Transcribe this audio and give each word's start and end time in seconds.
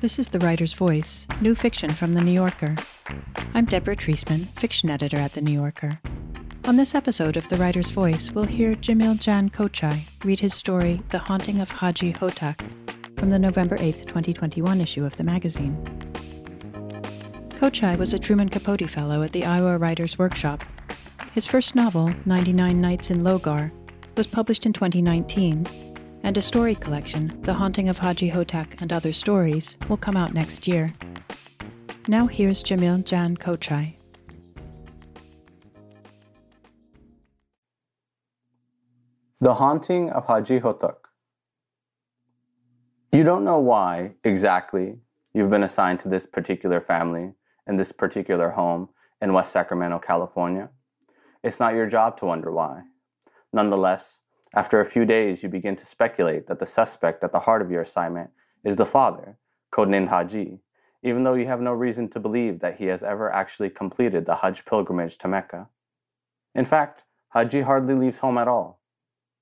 This 0.00 0.18
is 0.18 0.28
The 0.28 0.40
Writer's 0.40 0.72
Voice, 0.72 1.28
new 1.40 1.54
fiction 1.54 1.90
from 1.90 2.14
The 2.14 2.20
New 2.20 2.32
Yorker. 2.32 2.76
I'm 3.54 3.66
Deborah 3.66 3.94
Treisman, 3.94 4.46
fiction 4.58 4.90
editor 4.90 5.16
at 5.16 5.34
The 5.34 5.40
New 5.40 5.52
Yorker. 5.52 6.00
On 6.64 6.76
this 6.76 6.94
episode 6.94 7.36
of 7.36 7.48
The 7.48 7.56
Writer's 7.56 7.90
Voice, 7.90 8.32
we'll 8.32 8.44
hear 8.44 8.74
Jamil 8.74 9.20
Jan 9.20 9.50
Kochai 9.50 10.08
read 10.24 10.40
his 10.40 10.54
story, 10.54 11.00
The 11.10 11.18
Haunting 11.18 11.60
of 11.60 11.70
Hajji 11.70 12.16
Hotak, 12.16 12.60
from 13.18 13.30
the 13.30 13.38
November 13.38 13.76
8, 13.78 14.06
2021 14.06 14.80
issue 14.80 15.04
of 15.04 15.14
the 15.16 15.22
magazine. 15.22 15.76
Kochai 17.50 17.96
was 17.96 18.12
a 18.12 18.18
Truman 18.18 18.48
Capote 18.48 18.90
Fellow 18.90 19.22
at 19.22 19.30
the 19.30 19.44
Iowa 19.44 19.78
Writers 19.78 20.18
Workshop. 20.18 20.64
His 21.32 21.46
first 21.46 21.76
novel, 21.76 22.12
99 22.26 22.80
Nights 22.80 23.10
in 23.10 23.22
Logar, 23.22 23.70
was 24.16 24.26
published 24.26 24.66
in 24.66 24.72
2019, 24.72 25.66
and 26.22 26.36
a 26.36 26.42
story 26.42 26.74
collection, 26.74 27.38
The 27.42 27.54
Haunting 27.54 27.88
of 27.88 27.98
Hajji 27.98 28.32
Hotak 28.32 28.80
and 28.80 28.92
Other 28.92 29.12
Stories, 29.12 29.76
will 29.88 29.96
come 29.96 30.16
out 30.16 30.32
next 30.32 30.68
year. 30.68 30.94
Now 32.08 32.26
here's 32.26 32.62
Jamil 32.62 33.04
Jan 33.04 33.36
Kochai. 33.36 33.94
The 39.40 39.54
Haunting 39.54 40.10
of 40.10 40.26
Hajji 40.26 40.60
Hotak. 40.60 40.96
You 43.10 43.24
don't 43.24 43.44
know 43.44 43.58
why 43.58 44.14
exactly 44.24 44.98
you've 45.34 45.50
been 45.50 45.64
assigned 45.64 46.00
to 46.00 46.08
this 46.08 46.26
particular 46.26 46.80
family 46.80 47.32
in 47.66 47.76
this 47.76 47.92
particular 47.92 48.50
home 48.50 48.88
in 49.20 49.32
West 49.32 49.52
Sacramento, 49.52 49.98
California. 49.98 50.70
It's 51.42 51.58
not 51.58 51.74
your 51.74 51.86
job 51.86 52.16
to 52.18 52.26
wonder 52.26 52.52
why. 52.52 52.82
Nonetheless, 53.52 54.20
after 54.54 54.80
a 54.80 54.86
few 54.86 55.04
days, 55.04 55.42
you 55.42 55.48
begin 55.48 55.76
to 55.76 55.86
speculate 55.86 56.46
that 56.46 56.58
the 56.58 56.66
suspect 56.66 57.24
at 57.24 57.32
the 57.32 57.40
heart 57.40 57.62
of 57.62 57.70
your 57.70 57.82
assignment 57.82 58.30
is 58.64 58.76
the 58.76 58.86
father, 58.86 59.38
codenamed 59.72 60.08
Haji, 60.08 60.60
even 61.02 61.24
though 61.24 61.34
you 61.34 61.46
have 61.46 61.60
no 61.60 61.72
reason 61.72 62.08
to 62.10 62.20
believe 62.20 62.60
that 62.60 62.76
he 62.76 62.86
has 62.86 63.02
ever 63.02 63.32
actually 63.32 63.70
completed 63.70 64.26
the 64.26 64.36
Hajj 64.36 64.64
pilgrimage 64.64 65.18
to 65.18 65.28
Mecca. 65.28 65.68
In 66.54 66.64
fact, 66.64 67.04
Haji 67.30 67.62
hardly 67.62 67.94
leaves 67.94 68.18
home 68.18 68.38
at 68.38 68.48
all 68.48 68.82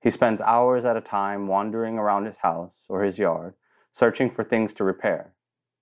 he 0.00 0.10
spends 0.10 0.40
hours 0.40 0.84
at 0.84 0.96
a 0.96 1.02
time 1.02 1.46
wandering 1.46 1.98
around 1.98 2.24
his 2.24 2.38
house 2.38 2.84
or 2.88 3.04
his 3.04 3.18
yard, 3.18 3.54
searching 3.92 4.30
for 4.30 4.42
things 4.42 4.74
to 4.74 4.84
repair 4.84 5.34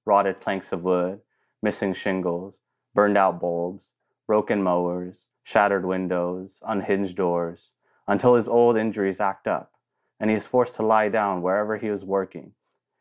rotted 0.04 0.40
planks 0.40 0.72
of 0.72 0.82
wood, 0.82 1.20
missing 1.62 1.92
shingles, 1.92 2.54
burned 2.94 3.18
out 3.18 3.38
bulbs, 3.38 3.92
broken 4.26 4.62
mowers, 4.62 5.26
shattered 5.42 5.84
windows, 5.84 6.60
unhinged 6.66 7.14
doors, 7.14 7.72
until 8.08 8.34
his 8.34 8.48
old 8.48 8.76
injuries 8.76 9.20
act 9.20 9.46
up 9.46 9.70
and 10.18 10.30
he 10.30 10.36
is 10.36 10.48
forced 10.48 10.74
to 10.74 10.82
lie 10.82 11.08
down 11.08 11.40
wherever 11.40 11.76
he 11.76 11.86
is 11.86 12.04
working. 12.04 12.52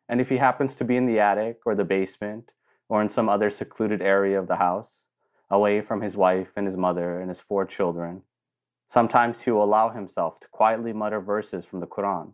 And 0.08 0.22
if 0.22 0.30
he 0.30 0.38
happens 0.38 0.76
to 0.76 0.86
be 0.86 0.96
in 0.96 1.08
the 1.08 1.20
attic 1.20 1.62
or 1.66 1.74
the 1.74 1.84
basement 1.84 2.52
or 2.88 3.02
in 3.02 3.10
some 3.10 3.28
other 3.28 3.50
secluded 3.50 4.04
area 4.04 4.40
of 4.40 4.48
the 4.48 4.58
house, 4.58 5.08
away 5.50 5.82
from 5.82 6.02
his 6.02 6.16
wife 6.16 6.52
and 6.56 6.68
his 6.68 6.78
mother 6.78 7.20
and 7.20 7.30
his 7.30 7.42
four 7.42 7.66
children, 7.66 8.22
Sometimes 8.88 9.42
he 9.42 9.52
will 9.52 9.66
allow 9.66 9.90
himself 9.90 10.40
to 10.40 10.48
quietly 10.48 10.94
mutter 10.94 11.20
verses 11.20 11.66
from 11.66 11.82
the 11.82 11.88
Quran, 11.88 12.32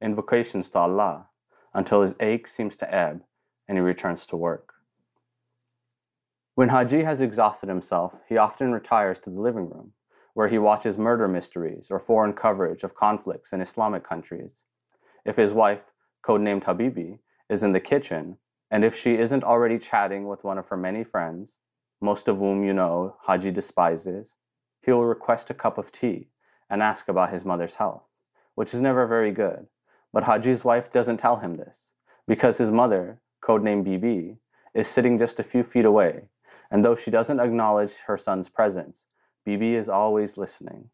invocations 0.00 0.70
to 0.70 0.78
Allah, 0.78 1.26
until 1.74 2.02
his 2.02 2.14
ache 2.20 2.46
seems 2.46 2.76
to 2.76 2.94
ebb 2.94 3.24
and 3.66 3.76
he 3.76 3.82
returns 3.82 4.24
to 4.26 4.36
work. 4.36 4.74
When 6.54 6.68
Haji 6.68 7.02
has 7.02 7.20
exhausted 7.20 7.68
himself, 7.68 8.14
he 8.28 8.36
often 8.36 8.70
retires 8.72 9.18
to 9.20 9.30
the 9.30 9.40
living 9.40 9.68
room, 9.68 9.92
where 10.36 10.48
he 10.48 10.58
watches 10.58 10.98
murder 10.98 11.26
mysteries 11.26 11.86
or 11.90 11.98
foreign 11.98 12.34
coverage 12.34 12.82
of 12.82 12.94
conflicts 12.94 13.54
in 13.54 13.62
Islamic 13.62 14.06
countries. 14.06 14.64
If 15.24 15.36
his 15.36 15.54
wife, 15.54 15.84
codenamed 16.22 16.64
Habibi, 16.64 17.20
is 17.48 17.62
in 17.62 17.72
the 17.72 17.80
kitchen, 17.80 18.36
and 18.70 18.84
if 18.84 18.94
she 18.94 19.16
isn't 19.16 19.42
already 19.42 19.78
chatting 19.78 20.28
with 20.28 20.44
one 20.44 20.58
of 20.58 20.68
her 20.68 20.76
many 20.76 21.04
friends, 21.04 21.60
most 22.02 22.28
of 22.28 22.36
whom 22.36 22.64
you 22.64 22.74
know 22.74 23.16
Haji 23.22 23.50
despises, 23.50 24.36
he 24.84 24.92
will 24.92 25.06
request 25.06 25.48
a 25.48 25.54
cup 25.54 25.78
of 25.78 25.90
tea 25.90 26.28
and 26.68 26.82
ask 26.82 27.08
about 27.08 27.32
his 27.32 27.46
mother's 27.46 27.76
health, 27.76 28.04
which 28.56 28.74
is 28.74 28.82
never 28.82 29.06
very 29.06 29.32
good. 29.32 29.68
But 30.12 30.24
Haji's 30.24 30.62
wife 30.62 30.92
doesn't 30.92 31.16
tell 31.16 31.36
him 31.36 31.56
this 31.56 31.92
because 32.28 32.58
his 32.58 32.70
mother, 32.70 33.22
codenamed 33.42 33.84
Bibi, 33.84 34.36
is 34.74 34.86
sitting 34.86 35.18
just 35.18 35.40
a 35.40 35.42
few 35.42 35.62
feet 35.62 35.86
away, 35.86 36.24
and 36.70 36.84
though 36.84 36.94
she 36.94 37.10
doesn't 37.10 37.40
acknowledge 37.40 38.00
her 38.06 38.18
son's 38.18 38.50
presence, 38.50 39.06
Bibi 39.46 39.76
is 39.76 39.88
always 39.88 40.36
listening. 40.36 40.90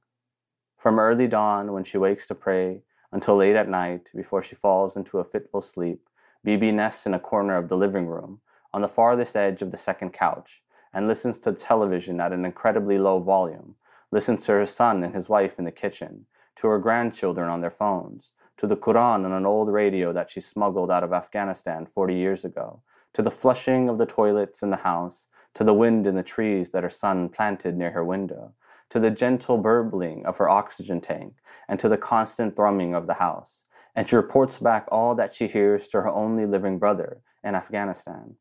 From 0.76 0.98
early 0.98 1.26
dawn 1.26 1.72
when 1.72 1.84
she 1.84 1.96
wakes 1.96 2.26
to 2.26 2.34
pray 2.34 2.82
until 3.10 3.36
late 3.36 3.56
at 3.56 3.66
night 3.66 4.10
before 4.14 4.42
she 4.42 4.54
falls 4.54 4.94
into 4.94 5.18
a 5.18 5.24
fitful 5.24 5.62
sleep, 5.62 6.06
Bibi 6.44 6.70
nests 6.70 7.06
in 7.06 7.14
a 7.14 7.18
corner 7.18 7.56
of 7.56 7.70
the 7.70 7.78
living 7.78 8.06
room 8.06 8.42
on 8.74 8.82
the 8.82 8.88
farthest 8.88 9.36
edge 9.36 9.62
of 9.62 9.70
the 9.70 9.78
second 9.78 10.12
couch 10.12 10.62
and 10.92 11.08
listens 11.08 11.38
to 11.38 11.52
television 11.52 12.20
at 12.20 12.34
an 12.34 12.44
incredibly 12.44 12.98
low 12.98 13.20
volume 13.20 13.76
listens 14.10 14.44
to 14.44 14.52
her 14.52 14.66
son 14.66 15.02
and 15.02 15.14
his 15.14 15.30
wife 15.30 15.58
in 15.58 15.64
the 15.64 15.72
kitchen, 15.72 16.26
to 16.56 16.66
her 16.66 16.78
grandchildren 16.78 17.48
on 17.48 17.62
their 17.62 17.70
phones, 17.70 18.32
to 18.58 18.66
the 18.66 18.76
Quran 18.76 19.24
on 19.24 19.32
an 19.32 19.46
old 19.46 19.72
radio 19.72 20.12
that 20.12 20.30
she 20.30 20.41
smuggled 20.42 20.91
out 20.91 21.02
of 21.02 21.14
Afghanistan 21.14 21.86
40 21.86 22.14
years 22.14 22.44
ago, 22.44 22.82
to 23.14 23.22
the 23.22 23.30
flushing 23.30 23.88
of 23.88 23.96
the 23.96 24.04
toilets 24.04 24.62
in 24.62 24.68
the 24.68 24.76
house, 24.76 25.26
to 25.54 25.64
the 25.64 25.74
wind 25.74 26.06
in 26.06 26.14
the 26.14 26.22
trees 26.22 26.70
that 26.70 26.82
her 26.82 26.90
son 26.90 27.28
planted 27.28 27.76
near 27.76 27.90
her 27.92 28.04
window, 28.04 28.54
to 28.90 29.00
the 29.00 29.10
gentle 29.10 29.58
burbling 29.58 30.24
of 30.26 30.38
her 30.38 30.48
oxygen 30.48 31.00
tank, 31.00 31.34
and 31.68 31.78
to 31.80 31.88
the 31.88 31.98
constant 31.98 32.56
thrumming 32.56 32.94
of 32.94 33.06
the 33.06 33.14
house. 33.14 33.64
And 33.94 34.08
she 34.08 34.16
reports 34.16 34.58
back 34.58 34.86
all 34.91 35.14
that 35.14 35.34
she 35.34 35.48
hears 35.48 35.88
to 35.88 36.02
her 36.02 36.08
only 36.08 36.46
living 36.46 36.78
brother 36.78 37.20
in 37.44 37.54
Afghanistan. 37.54 38.36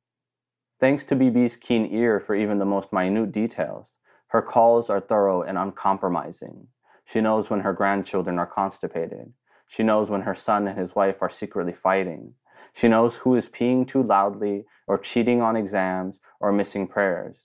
Thanks 0.79 1.03
to 1.05 1.15
Bibi's 1.15 1.57
keen 1.57 1.85
ear 1.93 2.19
for 2.19 2.35
even 2.35 2.59
the 2.59 2.65
most 2.65 2.91
minute 2.91 3.31
details, 3.31 3.97
her 4.27 4.41
calls 4.41 4.89
are 4.89 5.01
thorough 5.01 5.41
and 5.41 5.57
uncompromising. 5.57 6.67
She 7.03 7.19
knows 7.19 7.49
when 7.49 7.59
her 7.59 7.73
grandchildren 7.73 8.39
are 8.39 8.47
constipated. 8.47 9.33
She 9.67 9.83
knows 9.83 10.09
when 10.09 10.21
her 10.21 10.35
son 10.35 10.67
and 10.69 10.79
his 10.79 10.95
wife 10.95 11.21
are 11.21 11.29
secretly 11.29 11.73
fighting. 11.73 12.35
She 12.73 12.87
knows 12.87 13.17
who 13.17 13.35
is 13.35 13.49
peeing 13.49 13.87
too 13.87 14.01
loudly 14.01 14.65
or 14.87 14.97
cheating 14.97 15.41
on 15.41 15.55
exams 15.55 16.19
or 16.39 16.51
missing 16.51 16.87
prayers. 16.87 17.37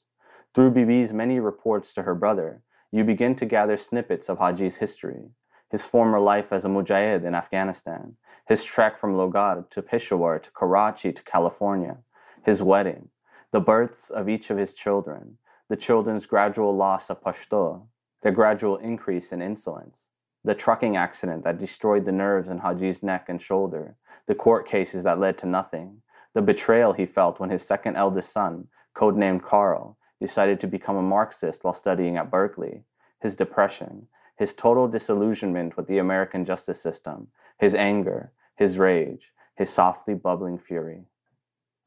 Through 0.54 0.72
Bibi's 0.72 1.12
many 1.12 1.38
reports 1.41 1.93
to 1.94 2.03
her 2.03 2.15
brother, 2.15 2.62
you 2.91 3.04
begin 3.04 3.34
to 3.37 3.44
gather 3.44 3.76
snippets 3.76 4.28
of 4.28 4.38
Haji's 4.38 4.76
history, 4.76 5.31
his 5.71 5.84
former 5.84 6.21
life 6.21 6.53
as 6.53 6.65
a 6.65 6.69
mujahid 6.69 7.25
in 7.25 7.34
Afghanistan, 7.34 8.16
his 8.47 8.65
trek 8.65 8.99
from 8.99 9.15
Logar 9.15 9.69
to 9.71 9.82
Peshawar 9.82 10.38
to 10.38 10.50
Karachi 10.53 11.12
to 11.12 11.22
California, 11.22 11.99
his 12.44 12.62
wedding, 12.62 13.10
the 13.53 13.60
births 13.60 14.09
of 14.09 14.28
each 14.28 14.50
of 14.50 14.59
his 14.59 14.75
children, 14.75 15.38
the 15.69 15.76
children's 15.76 16.26
gradual 16.26 16.75
loss 16.75 17.10
of 17.10 17.22
Pashto, 17.22 17.88
their 18.22 18.32
gradual 18.32 18.76
increase 18.76 19.32
in 19.32 19.43
insolence, 19.43 20.09
the 20.47 20.55
trucking 20.55 20.97
accident 20.97 21.43
that 21.43 21.59
destroyed 21.59 22.05
the 22.05 22.12
nerves 22.12 22.49
in 22.49 22.59
Haji's 22.59 23.03
neck 23.03 23.29
and 23.29 23.43
shoulder, 23.43 23.97
the 24.29 24.34
court 24.34 24.67
cases 24.67 25.03
that 25.03 25.19
led 25.19 25.37
to 25.39 25.47
nothing, 25.47 26.03
the 26.34 26.41
betrayal 26.41 26.93
he 26.93 27.05
felt 27.05 27.41
when 27.41 27.51
his 27.51 27.67
second 27.67 27.97
eldest 27.97 28.33
son, 28.33 28.69
codenamed 28.95 29.43
Carl, 29.43 29.99
decided 30.21 30.61
to 30.61 30.69
become 30.69 30.97
a 30.97 31.03
Marxist 31.03 31.65
while 31.65 31.75
studying 31.75 32.17
at 32.17 32.31
Berkeley, 32.31 32.85
his 33.21 33.35
depression, 33.35 34.06
his 34.39 34.55
total 34.55 34.87
disillusionment 34.87 35.77
with 35.77 35.89
the 35.89 35.99
American 35.99 36.45
justice 36.45 36.81
system, 36.81 37.27
his 37.59 37.75
anger, 37.75 38.31
his 38.55 38.79
rage, 38.79 39.33
his 39.56 39.69
softly 39.69 40.15
bubbling 40.15 40.59
fury. 40.61 41.06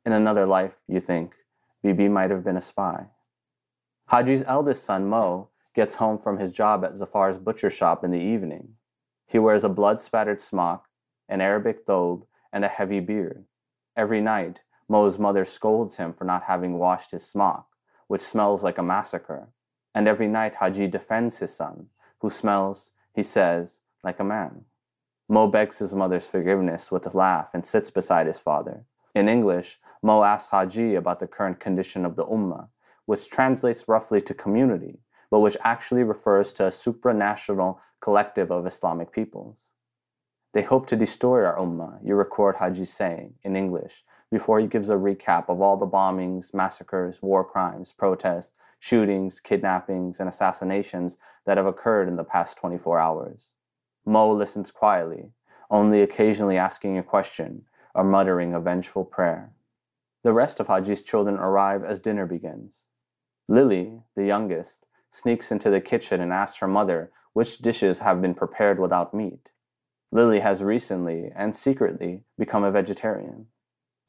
In 0.06 0.12
another 0.12 0.46
life, 0.46 0.74
you 0.86 1.00
think, 1.00 1.34
Bibi 1.82 2.10
might 2.10 2.30
have 2.30 2.44
been 2.44 2.58
a 2.58 2.62
spy. 2.62 3.06
Haji's 4.08 4.44
eldest 4.46 4.84
son, 4.84 5.08
Mo, 5.08 5.48
gets 5.80 5.96
home 5.96 6.18
from 6.18 6.40
his 6.40 6.52
job 6.52 6.84
at 6.84 6.98
Zafar's 6.98 7.40
butcher 7.40 7.70
shop 7.70 8.04
in 8.04 8.12
the 8.12 8.20
evening. 8.20 8.74
He 9.26 9.40
wears 9.40 9.64
a 9.64 9.70
blood 9.70 10.02
spattered 10.02 10.42
smock, 10.42 10.90
an 11.30 11.40
Arabic 11.40 11.86
thobe, 11.86 12.26
and 12.52 12.66
a 12.66 12.68
heavy 12.68 13.00
beard. 13.00 13.46
Every 13.96 14.20
night, 14.20 14.64
Mo's 14.90 15.18
mother 15.18 15.46
scolds 15.46 15.96
him 15.96 16.12
for 16.12 16.26
not 16.26 16.44
having 16.44 16.78
washed 16.78 17.12
his 17.12 17.26
smock, 17.26 17.68
which 18.08 18.22
smells 18.22 18.62
like 18.62 18.78
a 18.78 18.84
massacre. 18.84 19.54
And 19.96 20.06
every 20.06 20.28
night, 20.28 20.56
Haji 20.56 20.88
defends 20.88 21.40
his 21.40 21.56
son, 21.56 21.88
who 22.20 22.30
smells, 22.30 22.92
he 23.16 23.24
says, 23.24 23.80
like 24.04 24.20
a 24.20 24.26
man. 24.26 24.66
Mo 25.30 25.48
begs 25.48 25.80
his 25.80 25.96
mother's 25.96 26.28
forgiveness 26.28 26.92
with 26.92 27.08
a 27.08 27.18
laugh 27.18 27.52
and 27.54 27.66
sits 27.66 27.90
beside 27.90 28.28
his 28.28 28.40
father. 28.40 28.84
In 29.16 29.30
English, 29.30 29.80
Mo 30.04 30.24
asks 30.24 30.50
Haji 30.50 30.96
about 30.96 31.22
the 31.22 31.28
current 31.28 31.62
condition 31.62 32.04
of 32.04 32.18
the 32.18 32.26
Ummah 32.26 32.68
which 33.10 33.28
translates 33.28 33.88
roughly 33.88 34.22
to 34.22 34.36
community, 34.36 35.00
but 35.32 35.40
which 35.40 35.58
actually 35.64 36.04
refers 36.04 36.54
to 36.54 36.66
a 36.66 36.72
supranational 36.72 37.78
collective 38.02 38.52
of 38.52 38.66
Islamic 38.66 39.12
peoples. 39.12 39.70
They 40.54 40.64
hope 40.64 40.88
to 40.88 40.96
destroy 40.96 41.44
our 41.44 41.58
ummah, 41.58 42.00
you 42.04 42.16
record 42.16 42.56
Haji 42.56 42.86
saying 42.86 43.36
in 43.44 43.56
English 43.56 44.04
before 44.32 44.60
he 44.60 44.68
gives 44.68 44.90
a 44.90 44.96
recap 44.96 45.50
of 45.50 45.62
all 45.62 45.78
the 45.78 45.88
bombings, 45.88 46.54
massacres, 46.54 47.22
war 47.22 47.44
crimes, 47.44 47.94
protests, 47.98 48.54
shootings, 48.80 49.40
kidnappings, 49.40 50.20
and 50.20 50.30
assassinations 50.30 51.18
that 51.46 51.58
have 51.58 51.66
occurred 51.66 52.08
in 52.08 52.16
the 52.16 52.24
past 52.24 52.58
24 52.58 53.00
hours. 53.00 53.52
Mo 54.06 54.32
listens 54.32 54.72
quietly, 54.72 55.32
only 55.70 56.02
occasionally 56.02 56.58
asking 56.58 56.98
a 56.98 57.04
question 57.04 57.64
or 57.94 58.04
muttering 58.04 58.54
a 58.54 58.60
vengeful 58.60 59.04
prayer. 59.04 59.52
The 60.24 60.34
rest 60.34 60.60
of 60.60 60.68
Haji's 60.68 61.02
children 61.02 61.36
arrive 61.36 61.84
as 61.84 62.00
dinner 62.00 62.26
begins. 62.26 62.86
Lily, 63.48 64.02
the 64.16 64.26
youngest, 64.26 64.86
sneaks 65.12 65.52
into 65.52 65.70
the 65.70 65.82
kitchen 65.82 66.22
and 66.22 66.32
asks 66.32 66.60
her 66.60 66.68
mother 66.68 67.12
which 67.34 67.60
dishes 67.60 68.00
have 68.00 68.22
been 68.22 68.34
prepared 68.34 68.80
without 68.80 69.14
meat. 69.14 69.52
Lily 70.12 70.40
has 70.40 70.64
recently 70.64 71.32
and 71.36 71.56
secretly 71.56 72.24
become 72.38 72.64
a 72.64 72.72
vegetarian. 72.72 73.48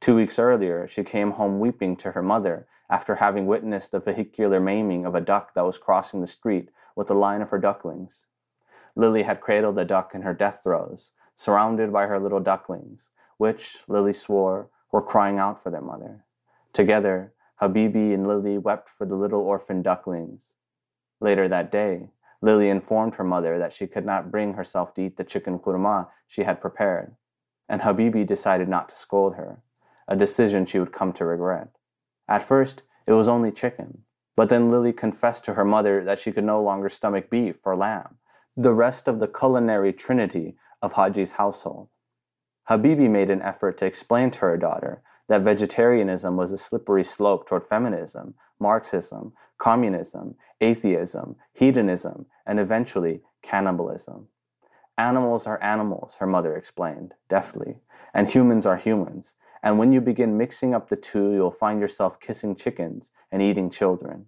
Two 0.01 0.17
weeks 0.17 0.39
earlier, 0.39 0.89
she 0.89 1.05
came 1.05 1.33
home 1.33 1.61
weeping 1.61 1.97
to 1.99 2.13
her 2.13 2.23
mother 2.23 2.67
after 2.89 3.17
having 3.17 3.47
witnessed 3.47 3.93
the 3.93 4.01
vehicular 4.01 4.59
maiming 4.59 5.05
of 5.05 5.15
a 5.15 5.21
duck 5.21 5.55
that 5.55 5.67
was 5.67 5.79
crossing 5.79 6.21
the 6.21 6.27
street 6.27 6.71
with 6.97 7.11
a 7.11 7.15
line 7.15 7.43
of 7.43 7.51
her 7.51 7.59
ducklings. 7.59 8.27
Lily 8.97 9.23
had 9.23 9.41
cradled 9.41 9.77
the 9.77 9.85
duck 9.85 10.15
in 10.15 10.23
her 10.23 10.35
death 10.35 10.61
throes, 10.65 11.13
surrounded 11.35 11.93
by 11.93 12.07
her 12.07 12.19
little 12.19 12.41
ducklings, 12.41 13.11
which, 13.37 13.85
Lily 13.87 14.13
swore, 14.13 14.71
were 14.91 15.03
crying 15.03 15.39
out 15.39 15.63
for 15.63 15.71
their 15.71 15.81
mother. 15.81 16.25
Together, 16.73 17.33
Habibi 17.61 18.13
and 18.15 18.27
Lily 18.27 18.59
wept 18.59 18.89
for 18.89 19.07
the 19.07 19.15
little 19.15 19.41
orphan 19.41 19.83
ducklings. 19.83 20.55
Later 21.21 21.49
that 21.49 21.71
day, 21.71 22.09
Lily 22.41 22.71
informed 22.71 23.17
her 23.17 23.25
mother 23.25 23.59
that 23.59 23.73
she 23.73 23.87
could 23.87 24.07
not 24.07 24.31
bring 24.31 24.55
herself 24.55 24.95
to 24.95 25.03
eat 25.03 25.17
the 25.17 25.25
chicken 25.25 25.59
kurma 25.59 26.09
she 26.27 26.45
had 26.45 26.61
prepared, 26.61 27.17
and 27.69 27.83
Habibi 27.83 28.27
decided 28.27 28.69
not 28.69 28.89
to 28.89 28.95
scold 28.95 29.35
her, 29.35 29.63
a 30.09 30.17
decision 30.17 30.65
she 30.65 30.79
would 30.79 30.93
come 30.93 31.13
to 31.13 31.27
regret. 31.27 31.69
At 32.27 32.43
first, 32.43 32.83
it 33.07 33.13
was 33.13 33.29
only 33.29 33.53
chicken, 33.53 34.05
but 34.37 34.49
then 34.49 34.71
Lily 34.71 34.93
confessed 34.93 35.45
to 35.45 35.55
her 35.55 35.65
mother 35.65 36.03
that 36.05 36.19
she 36.19 36.33
could 36.33 36.45
no 36.45 36.63
longer 36.63 36.89
stomach 36.89 37.29
beef 37.29 37.59
or 37.65 37.77
lamb, 37.77 38.17
the 38.57 38.73
rest 38.73 39.07
of 39.07 39.21
the 39.21 39.29
culinary 39.29 39.93
trinity 39.93 40.57
of 40.81 40.95
Haji's 40.95 41.33
household. 41.33 41.89
Habibi 42.71 43.11
made 43.11 43.31
an 43.31 43.43
effort 43.43 43.77
to 43.79 43.87
explain 43.87 44.31
to 44.31 44.41
her 44.41 44.57
daughter 44.57 45.03
that 45.31 45.43
vegetarianism 45.43 46.37
was 46.37 46.51
a 46.51 46.59
slippery 46.59 47.05
slope 47.05 47.47
toward 47.47 47.65
feminism, 47.65 48.35
Marxism, 48.59 49.33
communism, 49.59 50.35
atheism, 50.61 51.37
hedonism, 51.53 52.27
and 52.45 52.59
eventually 52.59 53.21
cannibalism. 53.41 54.27
Animals 54.99 55.47
are 55.47 55.63
animals, 55.63 56.17
her 56.19 56.27
mother 56.27 56.57
explained, 56.57 57.15
deftly, 57.29 57.77
and 58.13 58.29
humans 58.29 58.67
are 58.67 58.77
humans. 58.77 59.37
And 59.63 59.79
when 59.79 59.93
you 59.93 60.01
begin 60.01 60.37
mixing 60.37 60.75
up 60.75 60.89
the 60.89 60.97
two, 60.97 61.31
you'll 61.31 61.53
find 61.53 61.81
yourself 61.81 62.19
kissing 62.19 62.57
chickens 62.57 63.13
and 63.31 63.41
eating 63.41 63.71
children. 63.71 64.27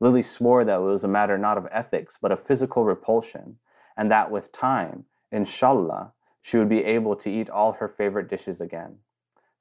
Lily 0.00 0.22
swore 0.22 0.64
that 0.64 0.80
it 0.80 0.82
was 0.82 1.04
a 1.04 1.08
matter 1.08 1.38
not 1.38 1.56
of 1.56 1.68
ethics, 1.70 2.18
but 2.20 2.32
of 2.32 2.42
physical 2.42 2.84
repulsion, 2.84 3.58
and 3.96 4.10
that 4.10 4.32
with 4.32 4.50
time, 4.50 5.04
inshallah, 5.30 6.14
she 6.42 6.56
would 6.56 6.68
be 6.68 6.82
able 6.82 7.14
to 7.14 7.30
eat 7.30 7.48
all 7.48 7.74
her 7.74 7.86
favorite 7.86 8.28
dishes 8.28 8.60
again. 8.60 8.98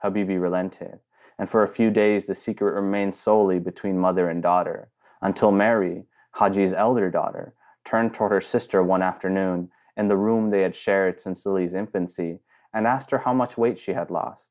Habibi 0.06 0.40
relented, 0.40 1.00
and 1.38 1.50
for 1.50 1.64
a 1.64 1.68
few 1.68 1.90
days 1.90 2.26
the 2.26 2.36
secret 2.36 2.74
remained 2.74 3.16
solely 3.16 3.60
between 3.60 3.98
mother 3.98 4.30
and 4.30 4.42
daughter, 4.44 4.90
until 5.22 5.52
Mary, 5.52 6.06
Haji's 6.36 6.74
elder 6.74 7.10
daughter, 7.10 7.56
turned 7.84 8.14
toward 8.14 8.32
her 8.32 8.42
sister 8.42 8.84
one 8.84 9.02
afternoon 9.02 9.70
in 9.98 10.08
the 10.08 10.18
room 10.18 10.50
they 10.50 10.62
had 10.62 10.76
shared 10.76 11.20
since 11.20 11.46
Lily's 11.46 11.74
infancy 11.74 12.40
and 12.74 12.86
asked 12.86 13.12
her 13.12 13.20
how 13.20 13.34
much 13.34 13.58
weight 13.58 13.78
she 13.78 13.94
had 13.94 14.12
lost. 14.12 14.46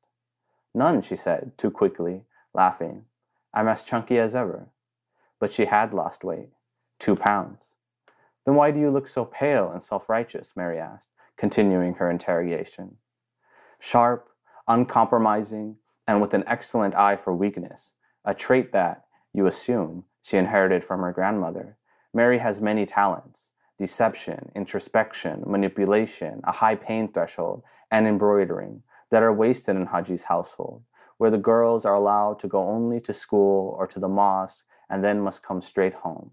None, 0.73 1.01
she 1.01 1.15
said, 1.15 1.57
too 1.57 1.71
quickly, 1.71 2.23
laughing. 2.53 3.05
I'm 3.53 3.67
as 3.67 3.83
chunky 3.83 4.19
as 4.19 4.35
ever. 4.35 4.69
But 5.39 5.51
she 5.51 5.65
had 5.65 5.93
lost 5.93 6.23
weight, 6.23 6.49
two 6.99 7.15
pounds. 7.15 7.75
Then 8.45 8.55
why 8.55 8.71
do 8.71 8.79
you 8.79 8.89
look 8.89 9.07
so 9.07 9.25
pale 9.25 9.71
and 9.71 9.81
self 9.81 10.09
righteous? 10.09 10.53
Mary 10.55 10.79
asked, 10.79 11.09
continuing 11.37 11.95
her 11.95 12.09
interrogation. 12.09 12.97
Sharp, 13.79 14.29
uncompromising, 14.67 15.77
and 16.07 16.21
with 16.21 16.33
an 16.33 16.43
excellent 16.47 16.95
eye 16.95 17.15
for 17.15 17.35
weakness, 17.35 17.93
a 18.23 18.33
trait 18.33 18.71
that, 18.71 19.05
you 19.33 19.45
assume, 19.45 20.05
she 20.21 20.37
inherited 20.37 20.83
from 20.83 21.01
her 21.01 21.11
grandmother. 21.11 21.77
Mary 22.13 22.39
has 22.39 22.61
many 22.61 22.85
talents 22.85 23.51
deception, 23.77 24.51
introspection, 24.55 25.43
manipulation, 25.45 26.39
a 26.45 26.51
high 26.51 26.75
pain 26.75 27.11
threshold, 27.11 27.61
and 27.91 28.07
embroidering 28.07 28.81
that 29.11 29.21
are 29.21 29.33
wasted 29.33 29.75
in 29.75 29.87
Haji's 29.87 30.23
household, 30.23 30.83
where 31.17 31.29
the 31.29 31.37
girls 31.37 31.85
are 31.85 31.93
allowed 31.93 32.39
to 32.39 32.47
go 32.47 32.67
only 32.69 32.99
to 33.01 33.13
school 33.13 33.75
or 33.77 33.85
to 33.87 33.99
the 33.99 34.07
mosque 34.07 34.63
and 34.89 35.03
then 35.03 35.19
must 35.19 35.43
come 35.43 35.61
straight 35.61 35.93
home. 35.93 36.31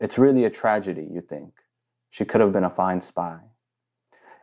It's 0.00 0.18
really 0.18 0.44
a 0.44 0.50
tragedy, 0.50 1.08
you 1.12 1.20
think. 1.20 1.52
She 2.10 2.24
could 2.24 2.40
have 2.40 2.52
been 2.52 2.64
a 2.64 2.70
fine 2.70 3.00
spy. 3.00 3.38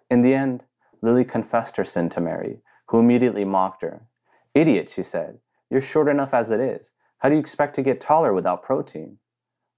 In 0.10 0.22
the 0.22 0.34
end, 0.34 0.64
Lily 1.02 1.24
confessed 1.24 1.78
her 1.78 1.86
sin 1.86 2.10
to 2.10 2.22
Mary, 2.22 2.60
who 2.90 3.00
immediately 3.00 3.46
mocked 3.46 3.84
her. 3.84 4.08
Idiot, 4.56 4.90
she 4.90 5.04
said. 5.04 5.40
You're 5.70 5.82
short 5.82 6.08
enough 6.08 6.34
as 6.34 6.50
it 6.50 6.60
is. 6.60 6.92
How 7.20 7.30
do 7.30 7.36
you 7.36 7.42
expect 7.42 7.76
to 7.76 7.84
get 7.84 8.02
taller 8.02 8.34
without 8.34 8.64
protein? 8.64 9.20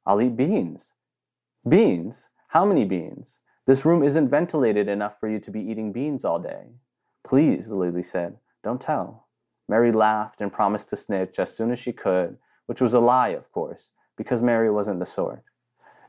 I'll 0.06 0.22
eat 0.22 0.38
beans. 0.38 0.94
Beans? 1.68 2.30
How 2.50 2.66
many 2.66 2.86
beans? 2.86 3.40
This 3.68 3.86
room 3.86 4.02
isn't 4.02 4.30
ventilated 4.30 4.88
enough 4.88 5.20
for 5.20 5.28
you 5.28 5.40
to 5.40 5.52
be 5.52 5.62
eating 5.62 5.92
beans 5.92 6.24
all 6.24 6.40
day. 6.40 6.68
Please, 7.24 7.70
Lily 7.70 8.02
said, 8.02 8.38
don't 8.64 8.82
tell. 8.82 9.28
Mary 9.68 9.92
laughed 9.92 10.40
and 10.40 10.52
promised 10.52 10.90
to 10.90 10.96
snitch 10.96 11.38
as 11.38 11.56
soon 11.56 11.72
as 11.72 11.80
she 11.80 11.92
could, 11.92 12.38
which 12.66 12.82
was 12.82 12.94
a 12.94 13.00
lie, 13.00 13.30
of 13.30 13.52
course, 13.52 13.92
because 14.18 14.42
Mary 14.42 14.72
wasn't 14.72 15.00
the 15.00 15.06
sort. 15.06 15.44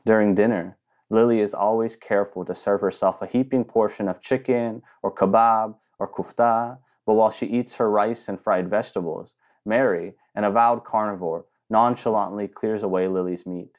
During 0.07 0.35
dinner, 0.35 0.79
Lily 1.11 1.41
is 1.41 1.53
always 1.53 1.97
careful 1.97 2.45
to 2.45 2.55
serve 2.55 2.81
herself 2.81 3.21
a 3.21 3.27
heaping 3.27 3.65
portion 3.65 4.09
of 4.09 4.23
chicken 4.23 4.83
or 5.03 5.13
kebab 5.13 5.75
or 5.99 6.09
kufta 6.09 6.79
but 7.07 7.15
while 7.15 7.31
she 7.31 7.47
eats 7.47 7.77
her 7.77 7.91
rice 7.91 8.29
and 8.29 8.41
fried 8.41 8.69
vegetables, 8.69 9.35
Mary, 9.65 10.15
an 10.35 10.45
avowed 10.45 10.85
carnivore, 10.85 11.47
nonchalantly 11.71 12.49
clears 12.49 12.83
away 12.83 13.09
Lily's 13.09 13.47
meat. 13.47 13.77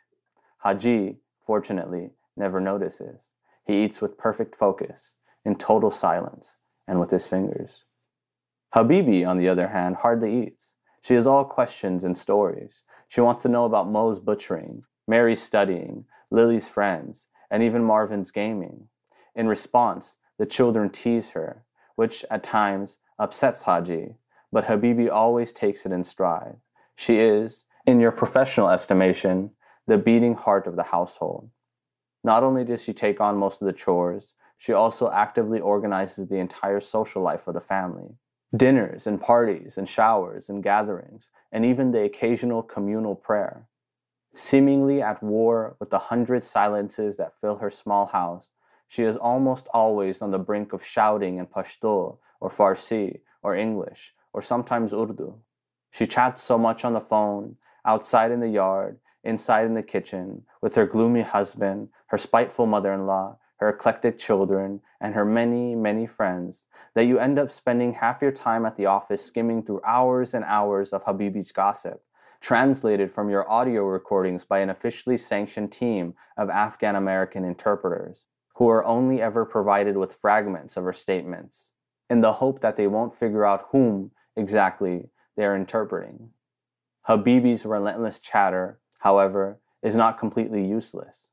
Haji, 0.59 1.17
fortunately, 1.45 2.11
never 2.35 2.59
notices. 2.59 3.27
He 3.65 3.83
eats 3.83 4.01
with 4.01 4.17
perfect 4.17 4.55
focus, 4.55 5.13
in 5.45 5.55
total 5.55 5.91
silence, 5.91 6.57
and 6.87 6.99
with 6.99 7.11
his 7.11 7.27
fingers. 7.27 7.83
Habibi, 8.73 9.27
on 9.27 9.37
the 9.37 9.47
other 9.47 9.67
hand, 9.67 9.97
hardly 9.97 10.43
eats. 10.43 10.75
She 11.01 11.15
is 11.15 11.27
all 11.27 11.45
questions 11.45 12.03
and 12.03 12.17
stories. 12.17 12.83
She 13.07 13.21
wants 13.21 13.43
to 13.43 13.49
know 13.49 13.65
about 13.65 13.89
Mo's 13.89 14.19
butchering, 14.19 14.83
Mary's 15.07 15.43
studying, 15.43 16.05
Lily's 16.31 16.67
friends, 16.67 17.27
and 17.51 17.61
even 17.61 17.83
Marvin's 17.83 18.31
gaming. 18.31 18.87
In 19.35 19.47
response, 19.47 20.15
the 20.39 20.45
children 20.45 20.89
tease 20.89 21.31
her, 21.31 21.65
which 21.95 22.25
at 22.31 22.41
times 22.41 22.97
upsets 23.19 23.63
Haji, 23.63 24.15
but 24.51 24.65
Habibi 24.65 25.11
always 25.11 25.51
takes 25.51 25.85
it 25.85 25.91
in 25.91 26.03
stride. 26.03 26.57
She 26.95 27.19
is, 27.19 27.65
in 27.85 27.99
your 27.99 28.11
professional 28.11 28.69
estimation, 28.69 29.51
the 29.87 29.97
beating 29.97 30.35
heart 30.35 30.67
of 30.67 30.75
the 30.75 30.83
household. 30.83 31.49
Not 32.23 32.43
only 32.43 32.63
does 32.63 32.83
she 32.83 32.93
take 32.93 33.19
on 33.19 33.37
most 33.37 33.61
of 33.61 33.65
the 33.65 33.73
chores, 33.73 34.35
she 34.57 34.71
also 34.71 35.11
actively 35.11 35.59
organizes 35.59 36.29
the 36.29 36.37
entire 36.37 36.79
social 36.79 37.21
life 37.21 37.47
of 37.47 37.53
the 37.53 37.59
family. 37.59 38.15
Dinners 38.55 39.07
and 39.07 39.19
parties 39.19 39.77
and 39.77 39.89
showers 39.89 40.47
and 40.47 40.63
gatherings, 40.63 41.29
and 41.51 41.65
even 41.65 41.91
the 41.91 42.03
occasional 42.03 42.63
communal 42.63 43.15
prayer. 43.15 43.67
Seemingly 44.35 45.01
at 45.01 45.21
war 45.21 45.75
with 45.79 45.89
the 45.89 45.99
hundred 45.99 46.43
silences 46.43 47.17
that 47.17 47.33
fill 47.41 47.57
her 47.57 47.69
small 47.69 48.05
house, 48.05 48.52
she 48.93 49.01
is 49.01 49.17
almost 49.17 49.67
always 49.73 50.21
on 50.21 50.29
the 50.29 50.37
brink 50.37 50.71
of 50.71 50.85
shouting 50.85 51.39
in 51.39 51.47
Pashto 51.47 52.19
or 52.39 52.51
Farsi 52.51 53.21
or 53.41 53.55
English 53.55 54.13
or 54.33 54.39
sometimes 54.43 54.93
Urdu. 54.93 55.33
She 55.89 56.05
chats 56.05 56.43
so 56.43 56.59
much 56.59 56.85
on 56.85 56.93
the 56.93 57.01
phone, 57.01 57.55
outside 57.83 58.29
in 58.29 58.39
the 58.39 58.49
yard, 58.49 58.99
inside 59.23 59.65
in 59.65 59.73
the 59.73 59.81
kitchen, 59.81 60.43
with 60.61 60.75
her 60.75 60.85
gloomy 60.85 61.23
husband, 61.23 61.89
her 62.09 62.19
spiteful 62.19 62.67
mother 62.67 62.93
in 62.93 63.07
law, 63.07 63.39
her 63.55 63.69
eclectic 63.69 64.19
children, 64.19 64.79
and 65.01 65.15
her 65.15 65.25
many, 65.25 65.73
many 65.73 66.05
friends, 66.05 66.67
that 66.93 67.05
you 67.05 67.17
end 67.17 67.39
up 67.39 67.49
spending 67.51 67.93
half 67.93 68.21
your 68.21 68.31
time 68.31 68.63
at 68.63 68.77
the 68.77 68.85
office 68.85 69.25
skimming 69.25 69.63
through 69.63 69.81
hours 69.83 70.35
and 70.35 70.45
hours 70.45 70.93
of 70.93 71.03
Habibi's 71.05 71.51
gossip, 71.51 72.03
translated 72.41 73.09
from 73.09 73.31
your 73.31 73.49
audio 73.49 73.85
recordings 73.85 74.45
by 74.45 74.59
an 74.59 74.69
officially 74.69 75.17
sanctioned 75.17 75.71
team 75.71 76.13
of 76.37 76.51
Afghan 76.51 76.95
American 76.95 77.43
interpreters, 77.43 78.25
who 78.55 78.69
are 78.69 78.85
only 78.85 79.21
ever 79.21 79.45
provided 79.45 79.97
with 79.97 80.15
fragments 80.15 80.77
of 80.77 80.83
her 80.83 80.93
statements 80.93 81.71
in 82.09 82.21
the 82.21 82.33
hope 82.33 82.61
that 82.61 82.77
they 82.77 82.87
won't 82.87 83.17
figure 83.17 83.45
out 83.45 83.67
whom 83.71 84.11
exactly 84.35 85.09
they 85.35 85.45
are 85.45 85.55
interpreting. 85.55 86.29
Habibi's 87.07 87.65
relentless 87.65 88.19
chatter, 88.19 88.79
however, 88.99 89.59
is 89.81 89.95
not 89.95 90.19
completely 90.19 90.65
useless. 90.65 91.27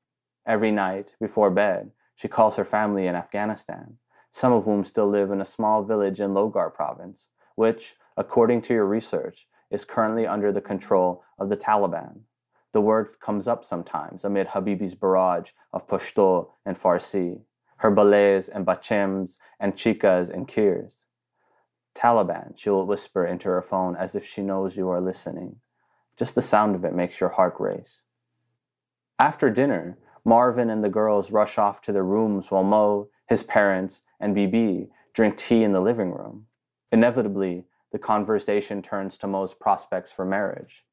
Every 0.46 0.70
night, 0.70 1.14
before 1.20 1.50
bed, 1.50 1.92
she 2.16 2.28
calls 2.28 2.56
her 2.56 2.64
family 2.64 3.06
in 3.06 3.14
Afghanistan, 3.14 3.98
some 4.30 4.52
of 4.52 4.64
whom 4.64 4.84
still 4.84 5.08
live 5.08 5.30
in 5.30 5.40
a 5.40 5.44
small 5.44 5.84
village 5.84 6.20
in 6.20 6.32
Logar 6.32 6.72
province, 6.72 7.28
which, 7.54 7.96
according 8.16 8.62
to 8.62 8.74
your 8.74 8.86
research, 8.86 9.46
is 9.70 9.84
currently 9.84 10.26
under 10.26 10.50
the 10.50 10.60
control 10.60 11.22
of 11.38 11.48
the 11.48 11.56
Taliban. 11.56 12.20
The 12.72 12.80
word 12.80 13.18
comes 13.20 13.48
up 13.48 13.64
sometimes 13.64 14.24
amid 14.24 14.48
Habibi's 14.48 14.94
barrage 14.94 15.50
of 15.72 15.86
Pashto 15.86 16.50
and 16.64 16.76
Farsi. 16.76 17.42
her 17.78 17.90
balays 17.90 18.48
and 18.48 18.66
bachims 18.66 19.38
and 19.58 19.74
chicas 19.74 20.28
and 20.28 20.46
kirs. 20.46 21.06
Taliban, 21.94 22.52
she 22.56 22.68
will 22.68 22.86
whisper 22.86 23.24
into 23.24 23.48
her 23.48 23.62
phone 23.62 23.96
as 23.96 24.14
if 24.14 24.26
she 24.26 24.42
knows 24.42 24.76
you 24.76 24.88
are 24.90 25.00
listening. 25.00 25.56
Just 26.16 26.34
the 26.34 26.42
sound 26.42 26.74
of 26.74 26.84
it 26.84 26.94
makes 26.94 27.20
your 27.20 27.30
heart 27.30 27.56
race. 27.58 28.02
After 29.18 29.50
dinner, 29.50 29.98
Marvin 30.24 30.68
and 30.68 30.84
the 30.84 30.90
girls 30.90 31.30
rush 31.30 31.56
off 31.56 31.80
to 31.82 31.92
their 31.92 32.04
rooms 32.04 32.50
while 32.50 32.62
Mo, 32.62 33.08
his 33.26 33.42
parents, 33.42 34.02
and 34.20 34.34
Bibi 34.34 34.90
drink 35.14 35.38
tea 35.38 35.62
in 35.62 35.72
the 35.72 35.80
living 35.80 36.12
room. 36.12 36.46
Inevitably, 36.92 37.64
the 37.92 37.98
conversation 37.98 38.82
turns 38.82 39.16
to 39.18 39.26
Mo's 39.26 39.54
prospects 39.54 40.12
for 40.12 40.24
marriage. 40.24 40.84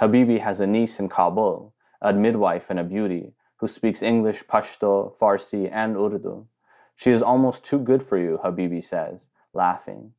Habibi 0.00 0.40
has 0.40 0.60
a 0.60 0.66
niece 0.66 1.00
in 1.00 1.08
Kabul, 1.08 1.74
a 2.02 2.12
midwife 2.12 2.68
and 2.68 2.78
a 2.78 2.84
beauty, 2.84 3.32
who 3.56 3.68
speaks 3.68 4.02
English, 4.02 4.44
Pashto, 4.44 5.16
Farsi, 5.16 5.70
and 5.72 5.96
Urdu. 5.96 6.46
She 6.94 7.10
is 7.10 7.22
almost 7.22 7.64
too 7.64 7.78
good 7.78 8.02
for 8.02 8.18
you, 8.18 8.38
Habibi 8.44 8.84
says, 8.84 9.28
laughing. 9.54 10.12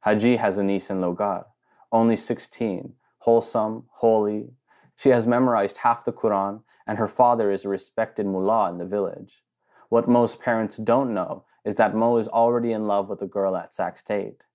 Haji 0.00 0.36
has 0.36 0.58
a 0.58 0.62
niece 0.62 0.90
in 0.90 1.00
Logar, 1.00 1.46
only 1.90 2.16
16, 2.16 2.94
wholesome, 3.18 3.84
holy. 3.94 4.50
She 4.94 5.08
has 5.08 5.26
memorized 5.26 5.78
half 5.78 6.04
the 6.04 6.12
Quran, 6.12 6.62
and 6.86 6.98
her 6.98 7.08
father 7.08 7.50
is 7.50 7.64
a 7.64 7.68
respected 7.68 8.26
mullah 8.26 8.70
in 8.70 8.78
the 8.78 8.84
village. 8.84 9.42
What 9.88 10.08
most 10.08 10.40
parents 10.40 10.76
don't 10.76 11.12
know 11.12 11.44
is 11.64 11.74
that 11.74 11.96
Mo 11.96 12.16
is 12.18 12.28
already 12.28 12.72
in 12.72 12.86
love 12.86 13.08
with 13.08 13.20
a 13.22 13.26
girl 13.26 13.56
at 13.56 13.74
Sac 13.74 13.98
State. 13.98 14.46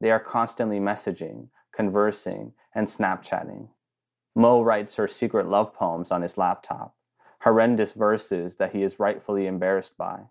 They 0.00 0.10
are 0.10 0.18
constantly 0.18 0.80
messaging, 0.80 1.50
conversing, 1.72 2.52
and 2.74 2.88
Snapchatting. 2.88 3.68
Mo 4.34 4.62
writes 4.62 4.96
her 4.96 5.08
secret 5.08 5.48
love 5.48 5.74
poems 5.74 6.10
on 6.10 6.22
his 6.22 6.38
laptop, 6.38 6.94
horrendous 7.40 7.92
verses 7.92 8.56
that 8.56 8.72
he 8.72 8.82
is 8.82 9.00
rightfully 9.00 9.46
embarrassed 9.46 9.96
by. 9.96 10.24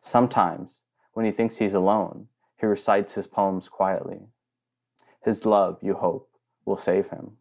Sometimes, 0.00 0.80
when 1.12 1.26
he 1.26 1.32
thinks 1.32 1.58
he's 1.58 1.74
alone, 1.74 2.28
he 2.58 2.66
recites 2.66 3.14
his 3.14 3.26
poems 3.26 3.68
quietly. 3.68 4.28
His 5.22 5.44
love, 5.44 5.78
you 5.82 5.94
hope, 5.94 6.30
will 6.64 6.76
save 6.76 7.08
him. 7.08 7.38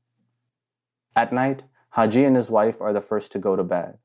At 1.16 1.32
night, 1.32 1.64
Haji 1.92 2.26
and 2.26 2.36
his 2.36 2.50
wife 2.50 2.82
are 2.82 2.92
the 2.92 3.02
first 3.02 3.32
to 3.32 3.40
go 3.40 3.56
to 3.56 3.64
bed. 3.64 3.98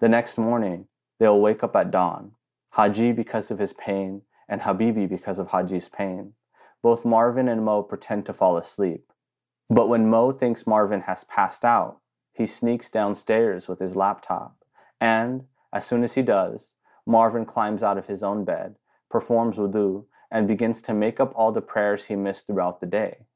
The 0.00 0.08
next 0.08 0.38
morning, 0.38 0.86
they'll 1.18 1.40
wake 1.40 1.62
up 1.62 1.76
at 1.76 1.90
dawn, 1.90 2.32
Haji 2.70 3.12
because 3.12 3.50
of 3.50 3.58
his 3.58 3.72
pain, 3.72 4.22
and 4.48 4.62
Habibi 4.62 5.08
because 5.08 5.38
of 5.38 5.48
Haji's 5.48 5.88
pain. 5.88 6.32
Both 6.82 7.04
Marvin 7.04 7.48
and 7.48 7.64
Mo 7.64 7.82
pretend 7.82 8.26
to 8.26 8.32
fall 8.32 8.56
asleep. 8.56 9.12
But 9.70 9.88
when 9.88 10.08
Mo 10.08 10.32
thinks 10.32 10.66
Marvin 10.66 11.02
has 11.02 11.24
passed 11.24 11.64
out, 11.64 11.98
he 12.32 12.46
sneaks 12.46 12.88
downstairs 12.88 13.68
with 13.68 13.80
his 13.80 13.96
laptop. 13.96 14.64
And, 15.00 15.44
as 15.72 15.84
soon 15.84 16.04
as 16.04 16.14
he 16.14 16.22
does, 16.22 16.74
Marvin 17.04 17.44
climbs 17.44 17.82
out 17.82 17.98
of 17.98 18.06
his 18.06 18.22
own 18.22 18.44
bed, 18.44 18.76
performs 19.10 19.56
wudu, 19.56 20.06
and 20.30 20.48
begins 20.48 20.80
to 20.82 20.94
make 20.94 21.20
up 21.20 21.32
all 21.34 21.52
the 21.52 21.60
prayers 21.60 22.06
he 22.06 22.16
missed 22.16 22.46
throughout 22.46 22.80
the 22.80 22.86
day. 22.86 23.26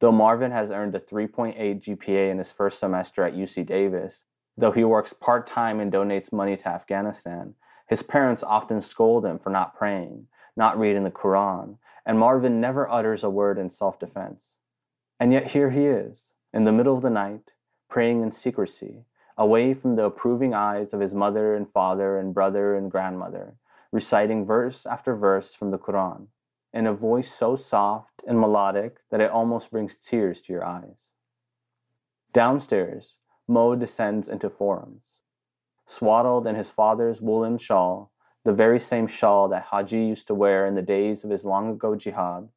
Though 0.00 0.12
Marvin 0.12 0.52
has 0.52 0.70
earned 0.70 0.94
a 0.94 1.00
3.8 1.00 1.56
GPA 1.56 2.30
in 2.30 2.38
his 2.38 2.52
first 2.52 2.78
semester 2.78 3.24
at 3.24 3.34
UC 3.34 3.66
Davis, 3.66 4.24
though 4.56 4.72
he 4.72 4.84
works 4.84 5.12
part 5.12 5.46
time 5.46 5.80
and 5.80 5.92
donates 5.92 6.32
money 6.32 6.56
to 6.56 6.68
Afghanistan, 6.68 7.54
his 7.88 8.02
parents 8.02 8.42
often 8.42 8.80
scold 8.80 9.24
him 9.24 9.38
for 9.38 9.50
not 9.50 9.74
praying, 9.74 10.28
not 10.56 10.78
reading 10.78 11.04
the 11.04 11.10
Quran, 11.10 11.78
and 12.06 12.18
Marvin 12.18 12.60
never 12.60 12.88
utters 12.88 13.24
a 13.24 13.30
word 13.30 13.58
in 13.58 13.70
self 13.70 13.98
defense. 13.98 14.54
And 15.20 15.32
yet 15.32 15.52
here 15.52 15.70
he 15.70 15.86
is, 15.86 16.30
in 16.52 16.64
the 16.64 16.72
middle 16.72 16.94
of 16.94 17.02
the 17.02 17.10
night, 17.10 17.54
praying 17.88 18.22
in 18.22 18.32
secrecy, 18.32 19.04
away 19.36 19.74
from 19.74 19.96
the 19.96 20.04
approving 20.04 20.54
eyes 20.54 20.92
of 20.92 21.00
his 21.00 21.14
mother 21.14 21.54
and 21.54 21.70
father 21.70 22.18
and 22.18 22.34
brother 22.34 22.76
and 22.76 22.90
grandmother, 22.90 23.56
reciting 23.92 24.44
verse 24.44 24.86
after 24.86 25.16
verse 25.16 25.54
from 25.54 25.70
the 25.70 25.78
Quran 25.78 26.28
in 26.72 26.86
a 26.86 26.92
voice 26.92 27.32
so 27.32 27.56
soft 27.56 28.22
and 28.26 28.38
melodic 28.38 28.98
that 29.10 29.20
it 29.20 29.30
almost 29.30 29.70
brings 29.70 29.96
tears 29.96 30.40
to 30.42 30.52
your 30.52 30.64
eyes. 30.64 31.08
Downstairs, 32.32 33.16
Mo 33.46 33.74
descends 33.74 34.28
into 34.28 34.50
forums. 34.50 35.02
Swaddled 35.86 36.46
in 36.46 36.54
his 36.54 36.70
father's 36.70 37.22
woolen 37.22 37.56
shawl, 37.56 38.12
the 38.44 38.52
very 38.52 38.78
same 38.78 39.06
shawl 39.06 39.48
that 39.48 39.64
Haji 39.64 40.04
used 40.04 40.26
to 40.26 40.34
wear 40.34 40.66
in 40.66 40.74
the 40.74 40.82
days 40.82 41.24
of 41.24 41.30
his 41.30 41.44
long 41.44 41.70
ago 41.70 41.96
jihad, 41.96 42.48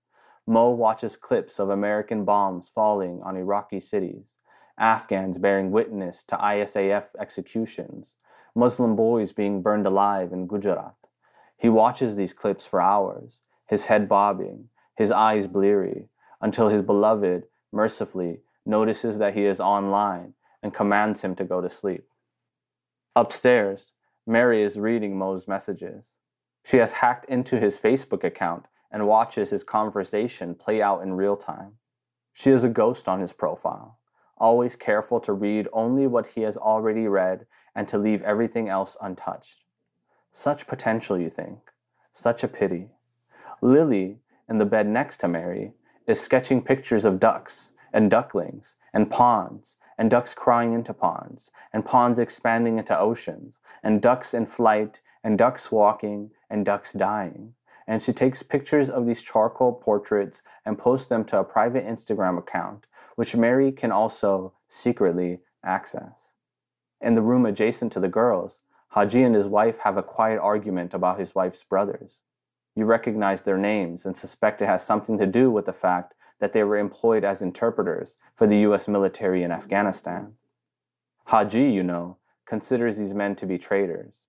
Mo 0.52 0.70
watches 0.70 1.16
clips 1.16 1.60
of 1.60 1.70
American 1.70 2.26
bombs 2.26 2.70
falling 2.76 3.22
on 3.24 3.38
Iraqi 3.38 3.80
cities, 3.80 4.36
Afghans 4.78 5.38
bearing 5.38 5.72
witness 5.72 6.24
to 6.24 6.36
ISAF 6.36 7.06
executions, 7.18 8.16
Muslim 8.54 8.98
boys 8.98 9.32
being 9.32 9.62
burned 9.62 9.88
alive 9.88 10.34
in 10.34 10.48
Gujarat. 10.48 10.96
He 11.56 11.70
watches 11.70 12.18
these 12.18 12.34
clips 12.34 12.66
for 12.66 12.82
hours, 12.82 13.40
his 13.70 13.86
head 13.86 14.10
bobbing, 14.10 14.68
his 14.98 15.10
eyes 15.10 15.48
bleary, 15.48 16.10
until 16.42 16.68
his 16.68 16.82
beloved, 16.82 17.46
mercifully, 17.72 18.42
notices 18.66 19.20
that 19.20 19.34
he 19.34 19.46
is 19.46 19.62
online 19.62 20.34
and 20.62 20.74
commands 20.74 21.24
him 21.24 21.34
to 21.36 21.46
go 21.46 21.62
to 21.62 21.70
sleep. 21.70 22.10
Upstairs, 23.16 23.94
Mary 24.28 24.62
is 24.62 24.78
reading 24.78 25.18
Mo's 25.18 25.48
messages. 25.48 26.10
She 26.66 26.76
has 26.76 26.92
hacked 26.92 27.24
into 27.30 27.58
his 27.58 27.80
Facebook 27.80 28.26
account 28.26 28.66
and 28.92 29.08
watches 29.08 29.50
his 29.50 29.64
conversation 29.64 30.56
play 30.56 30.82
out 30.82 31.02
in 31.02 31.14
real 31.14 31.38
time. 31.38 31.74
She 32.34 32.52
is 32.52 32.64
a 32.64 32.70
ghost 32.70 33.08
on 33.08 33.20
his 33.20 33.34
profile, 33.34 34.00
always 34.38 34.76
careful 34.76 35.20
to 35.22 35.34
read 35.34 35.68
only 35.72 36.08
what 36.08 36.28
he 36.28 36.42
has 36.42 36.58
already 36.58 37.08
read 37.08 37.46
and 37.76 37.88
to 37.88 37.98
leave 37.98 38.22
everything 38.24 38.68
else 38.68 38.98
untouched. 39.02 39.64
Such 40.32 40.68
potential, 40.68 41.18
you 41.18 41.30
think. 41.30 41.60
Such 42.12 42.44
a 42.44 42.48
pity. 42.48 42.90
Lily, 43.62 44.20
in 44.50 44.58
the 44.58 44.66
bed 44.66 44.88
next 44.88 45.18
to 45.18 45.28
Mary, 45.28 45.74
is 46.08 46.20
sketching 46.20 46.62
pictures 46.62 47.06
of 47.06 47.20
ducks 47.20 47.72
and 47.94 48.10
ducklings 48.10 48.76
and 48.94 49.10
ponds 49.10 49.78
and 49.98 50.10
ducks 50.10 50.34
crying 50.34 50.74
into 50.74 50.94
ponds 50.94 51.52
and 51.72 51.86
ponds 51.86 52.20
expanding 52.20 52.80
into 52.80 52.98
oceans 52.98 53.60
and 53.84 54.02
ducks 54.02 54.34
in 54.34 54.46
flight 54.46 55.02
and 55.24 55.38
ducks 55.38 55.72
walking 55.72 56.32
and 56.50 56.66
ducks 56.66 56.94
dying. 56.94 57.54
And 57.92 58.02
she 58.02 58.14
takes 58.14 58.42
pictures 58.42 58.90
of 58.90 59.06
these 59.06 59.22
charcoal 59.22 59.74
portraits 59.74 60.44
and 60.64 60.80
posts 60.80 61.08
them 61.08 61.26
to 61.26 61.40
a 61.40 61.44
private 61.44 61.86
Instagram 61.86 62.38
account, 62.38 62.88
which 63.18 63.36
Mary 63.36 63.70
can 63.74 63.92
also 63.92 64.54
secretly 64.70 65.42
access. 65.62 66.32
In 67.02 67.16
the 67.16 67.22
room 67.22 67.46
adjacent 67.46 67.92
to 67.92 68.00
the 68.00 68.08
girls, 68.08 68.62
Haji 68.92 69.24
and 69.24 69.36
his 69.36 69.48
wife 69.48 69.80
have 69.80 69.98
a 69.98 70.04
quiet 70.04 70.40
argument 70.40 70.94
about 70.94 71.20
his 71.20 71.36
wife's 71.36 71.66
brothers. 71.66 72.22
You 72.78 72.86
recognize 72.86 73.42
their 73.42 73.58
names 73.58 74.06
and 74.06 74.16
suspect 74.16 74.62
it 74.62 74.68
has 74.68 74.86
something 74.86 75.18
to 75.18 75.28
do 75.28 75.52
with 75.52 75.66
the 75.66 75.74
fact 75.74 76.14
that 76.40 76.54
they 76.54 76.64
were 76.64 76.78
employed 76.78 77.26
as 77.26 77.42
interpreters 77.42 78.18
for 78.34 78.48
the 78.48 78.60
US 78.60 78.88
military 78.88 79.44
in 79.44 79.52
Afghanistan. 79.52 80.36
Haji, 81.26 81.70
you 81.70 81.84
know, 81.84 82.16
considers 82.46 82.96
these 82.96 83.14
men 83.14 83.36
to 83.36 83.46
be 83.46 83.58
traitors. 83.58 84.28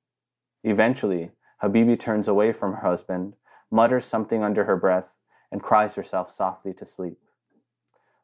Eventually, 0.64 1.30
Habibi 1.62 1.96
turns 1.96 2.26
away 2.26 2.50
from 2.50 2.72
her 2.72 2.80
husband, 2.80 3.36
mutters 3.72 4.04
something 4.06 4.42
under 4.42 4.64
her 4.64 4.76
breath, 4.76 5.16
and 5.50 5.62
cries 5.62 5.96
herself 5.96 6.30
softly 6.30 6.72
to 6.74 6.84
sleep. 6.84 7.18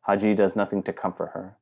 Haji 0.03 0.35
does 0.35 0.55
nothing 0.55 0.83
to 0.85 0.93
comfort 0.93 1.31
her. 1.35 1.57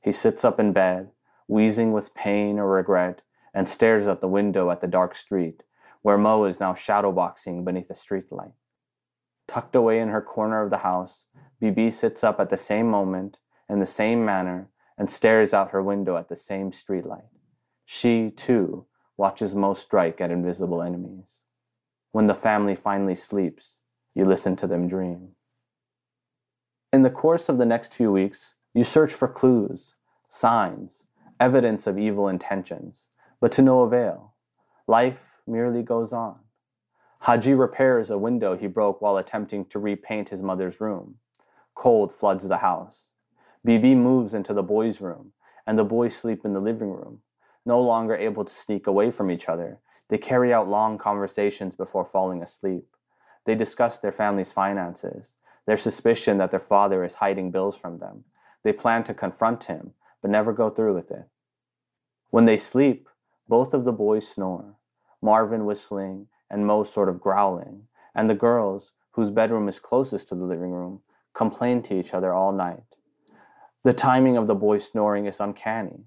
He 0.00 0.12
sits 0.12 0.44
up 0.44 0.58
in 0.58 0.72
bed, 0.72 1.10
wheezing 1.46 1.92
with 1.92 2.14
pain 2.14 2.58
or 2.58 2.68
regret, 2.68 3.22
and 3.52 3.68
stares 3.68 4.06
out 4.06 4.20
the 4.20 4.28
window 4.28 4.70
at 4.70 4.80
the 4.80 4.86
dark 4.86 5.14
street, 5.14 5.62
where 6.02 6.18
Mo 6.18 6.44
is 6.44 6.58
now 6.58 6.72
shadowboxing 6.72 7.64
beneath 7.64 7.90
a 7.90 7.94
streetlight. 7.94 8.54
Tucked 9.46 9.76
away 9.76 10.00
in 10.00 10.08
her 10.08 10.22
corner 10.22 10.62
of 10.62 10.70
the 10.70 10.78
house, 10.78 11.26
Bibi 11.60 11.90
sits 11.90 12.24
up 12.24 12.40
at 12.40 12.48
the 12.48 12.56
same 12.56 12.88
moment, 12.88 13.38
in 13.68 13.80
the 13.80 13.86
same 13.86 14.24
manner, 14.24 14.70
and 14.96 15.10
stares 15.10 15.52
out 15.54 15.70
her 15.70 15.82
window 15.82 16.16
at 16.16 16.28
the 16.28 16.36
same 16.36 16.70
streetlight. 16.70 17.28
She, 17.84 18.30
too, 18.30 18.86
watches 19.16 19.54
Mo 19.54 19.74
strike 19.74 20.20
at 20.20 20.30
invisible 20.30 20.82
enemies. 20.82 21.41
When 22.12 22.26
the 22.26 22.34
family 22.34 22.74
finally 22.74 23.14
sleeps, 23.14 23.78
you 24.14 24.26
listen 24.26 24.54
to 24.56 24.66
them 24.66 24.86
dream. 24.86 25.30
In 26.92 27.02
the 27.02 27.10
course 27.10 27.48
of 27.48 27.56
the 27.56 27.64
next 27.64 27.94
few 27.94 28.12
weeks, 28.12 28.54
you 28.74 28.84
search 28.84 29.14
for 29.14 29.28
clues, 29.28 29.94
signs, 30.28 31.06
evidence 31.40 31.86
of 31.86 31.98
evil 31.98 32.28
intentions, 32.28 33.08
but 33.40 33.50
to 33.52 33.62
no 33.62 33.80
avail. 33.80 34.34
Life 34.86 35.38
merely 35.46 35.82
goes 35.82 36.12
on. 36.12 36.40
Haji 37.20 37.54
repairs 37.54 38.10
a 38.10 38.18
window 38.18 38.56
he 38.56 38.66
broke 38.66 39.00
while 39.00 39.16
attempting 39.16 39.64
to 39.66 39.78
repaint 39.78 40.28
his 40.28 40.42
mother's 40.42 40.80
room. 40.80 41.16
Cold 41.74 42.12
floods 42.12 42.46
the 42.46 42.58
house. 42.58 43.08
Bibi 43.64 43.94
moves 43.94 44.34
into 44.34 44.52
the 44.52 44.62
boys' 44.62 45.00
room, 45.00 45.32
and 45.66 45.78
the 45.78 45.84
boys 45.84 46.14
sleep 46.14 46.44
in 46.44 46.52
the 46.52 46.60
living 46.60 46.90
room. 46.90 47.20
No 47.64 47.80
longer 47.80 48.16
able 48.16 48.44
to 48.44 48.52
sneak 48.52 48.86
away 48.86 49.10
from 49.10 49.30
each 49.30 49.48
other, 49.48 49.78
they 50.12 50.18
carry 50.18 50.52
out 50.52 50.68
long 50.68 50.98
conversations 50.98 51.74
before 51.74 52.04
falling 52.04 52.42
asleep. 52.42 52.84
They 53.46 53.54
discuss 53.54 53.98
their 53.98 54.12
family's 54.12 54.52
finances, 54.52 55.32
their 55.64 55.78
suspicion 55.78 56.36
that 56.36 56.50
their 56.50 56.60
father 56.60 57.02
is 57.02 57.14
hiding 57.14 57.50
bills 57.50 57.78
from 57.78 57.96
them. 57.96 58.24
They 58.62 58.74
plan 58.74 59.04
to 59.04 59.14
confront 59.14 59.64
him, 59.64 59.94
but 60.20 60.30
never 60.30 60.52
go 60.52 60.68
through 60.68 60.92
with 60.92 61.10
it. 61.10 61.30
When 62.28 62.44
they 62.44 62.58
sleep, 62.58 63.08
both 63.48 63.72
of 63.72 63.84
the 63.84 63.92
boys 63.92 64.28
snore, 64.28 64.74
Marvin 65.22 65.64
whistling 65.64 66.26
and 66.50 66.66
Mo 66.66 66.84
sort 66.84 67.08
of 67.08 67.18
growling, 67.18 67.84
and 68.14 68.28
the 68.28 68.34
girls, 68.34 68.92
whose 69.12 69.30
bedroom 69.30 69.66
is 69.66 69.80
closest 69.80 70.28
to 70.28 70.34
the 70.34 70.44
living 70.44 70.72
room, 70.72 71.00
complain 71.32 71.80
to 71.84 71.98
each 71.98 72.12
other 72.12 72.34
all 72.34 72.52
night. 72.52 72.84
The 73.82 73.94
timing 73.94 74.36
of 74.36 74.46
the 74.46 74.54
boys 74.54 74.84
snoring 74.84 75.24
is 75.24 75.40
uncanny. 75.40 76.04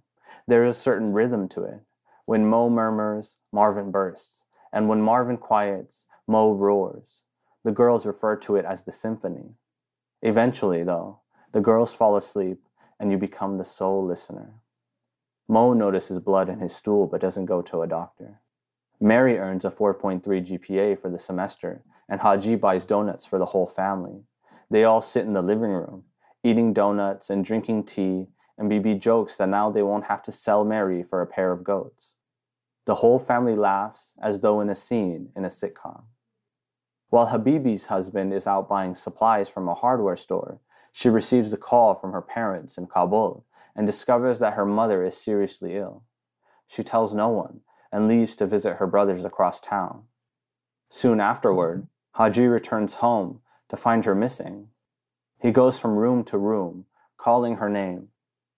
There 0.48 0.64
is 0.64 0.78
a 0.78 0.80
certain 0.80 1.12
rhythm 1.12 1.50
to 1.50 1.64
it. 1.64 1.80
When 2.26 2.48
Mo 2.48 2.70
murmurs, 2.70 3.38
Marvin 3.52 3.92
bursts, 3.92 4.46
and 4.74 4.90
when 4.90 5.02
Marvin 5.02 5.38
quiets, 5.38 6.06
Mo 6.28 6.52
roars. 6.52 7.22
The 7.64 7.72
girls 7.72 8.06
refer 8.06 8.36
to 8.38 8.56
it 8.56 8.66
as 8.66 8.84
the 8.84 8.92
symphony. 8.92 9.56
Eventually, 10.22 10.84
though, 10.84 11.20
the 11.52 11.62
girls 11.62 11.94
fall 11.94 12.16
asleep 12.18 12.60
and 13.00 13.12
you 13.12 13.18
become 13.18 13.58
the 13.58 13.64
sole 13.64 14.06
listener. 14.06 14.56
Mo 15.48 15.74
notices 15.74 16.20
blood 16.20 16.50
in 16.50 16.60
his 16.60 16.76
stool 16.76 17.06
but 17.06 17.22
doesn't 17.22 17.46
go 17.46 17.62
to 17.62 17.82
a 17.82 17.88
doctor. 17.88 18.42
Mary 19.00 19.38
earns 19.38 19.66
a 19.66 19.70
4.3 19.70 20.22
GPA 20.24 21.00
for 21.00 21.10
the 21.10 21.20
semester, 21.20 21.84
and 22.10 22.22
Haji 22.22 22.56
buys 22.56 22.86
donuts 22.86 23.26
for 23.26 23.38
the 23.38 23.48
whole 23.48 23.68
family. 23.68 24.24
They 24.70 24.84
all 24.84 25.02
sit 25.02 25.26
in 25.26 25.34
the 25.34 25.42
living 25.42 25.72
room, 25.72 26.06
eating 26.44 26.74
donuts 26.74 27.30
and 27.30 27.46
drinking 27.46 27.84
tea, 27.84 28.28
and 28.58 28.70
Bibi 28.70 28.96
jokes 28.96 29.36
that 29.38 29.50
now 29.50 29.70
they 29.70 29.84
won't 29.84 30.06
have 30.06 30.22
to 30.24 30.32
sell 30.32 30.64
Mary 30.64 31.04
for 31.04 31.22
a 31.22 31.28
pair 31.28 31.52
of 31.52 31.64
goats. 31.64 32.16
The 32.86 32.96
whole 32.96 33.20
family 33.20 33.56
laughs 33.56 34.16
as 34.22 34.40
though 34.40 34.62
in 34.62 34.70
a 34.70 34.76
scene 34.76 35.30
in 35.36 35.44
a 35.44 35.50
sitcom. 35.50 36.04
While 37.10 37.28
Habibi's 37.28 37.88
husband 37.88 38.34
is 38.34 38.48
out 38.48 38.70
buying 38.70 38.96
supplies 38.96 39.50
from 39.50 39.68
a 39.68 39.74
hardware 39.74 40.16
store, 40.16 40.60
she 40.92 41.10
receives 41.10 41.52
a 41.52 41.58
call 41.58 41.96
from 41.96 42.14
her 42.14 42.22
parents 42.22 42.78
in 42.78 42.88
Kabul 42.88 43.46
and 43.76 43.86
discovers 43.86 44.40
that 44.40 44.54
her 44.54 44.66
mother 44.66 45.04
is 45.04 45.18
seriously 45.18 45.76
ill. 45.76 46.04
She 46.68 46.84
tells 46.84 47.14
no 47.14 47.30
one 47.30 47.62
and 47.92 48.08
leaves 48.08 48.36
to 48.38 48.48
visit 48.48 48.78
her 48.78 48.88
brothers 48.88 49.26
across 49.26 49.60
town. 49.60 50.04
Soon 50.90 51.20
afterward, 51.20 51.88
Haji 52.12 52.48
returns 52.48 52.96
home 52.96 53.42
to 53.70 53.78
find 53.78 54.06
her 54.06 54.16
missing. 54.16 54.70
He 55.40 55.52
goes 55.52 55.80
from 55.80 55.98
room 55.98 56.24
to 56.26 56.38
room, 56.38 56.86
calling 57.18 57.58
her 57.58 57.70
name. 57.70 58.10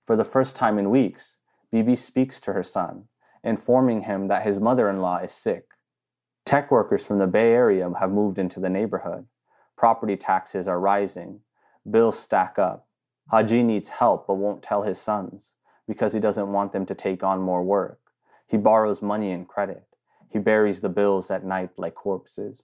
For 0.07 0.15
the 0.15 0.23
first 0.23 0.55
time 0.55 0.79
in 0.79 0.89
weeks, 0.89 1.35
Bibi 1.69 1.97
speaks 1.97 2.39
to 2.39 2.53
her 2.53 2.63
son, 2.63 3.09
informing 3.43 4.03
him 4.03 4.29
that 4.29 4.43
his 4.43 4.57
mother 4.57 4.89
in 4.89 5.01
law 5.01 5.17
is 5.17 5.33
sick. 5.33 5.65
Tech 6.45 6.71
workers 6.71 7.05
from 7.05 7.19
the 7.19 7.27
Bay 7.27 7.51
Area 7.51 7.91
have 7.99 8.09
moved 8.09 8.39
into 8.39 8.61
the 8.61 8.69
neighborhood. 8.69 9.25
Property 9.75 10.15
taxes 10.15 10.65
are 10.65 10.79
rising. 10.79 11.41
Bills 11.91 12.17
stack 12.17 12.57
up. 12.57 12.87
Haji 13.31 13.63
needs 13.63 13.89
help 13.89 14.27
but 14.27 14.35
won't 14.35 14.63
tell 14.63 14.83
his 14.83 14.97
sons 14.97 15.55
because 15.89 16.13
he 16.13 16.21
doesn't 16.21 16.53
want 16.53 16.71
them 16.71 16.85
to 16.85 16.95
take 16.95 17.21
on 17.21 17.41
more 17.41 17.61
work. 17.61 17.99
He 18.47 18.55
borrows 18.55 19.01
money 19.01 19.33
and 19.33 19.45
credit. 19.45 19.83
He 20.29 20.39
buries 20.39 20.79
the 20.79 20.87
bills 20.87 21.29
at 21.29 21.43
night 21.43 21.71
like 21.75 21.95
corpses. 21.95 22.63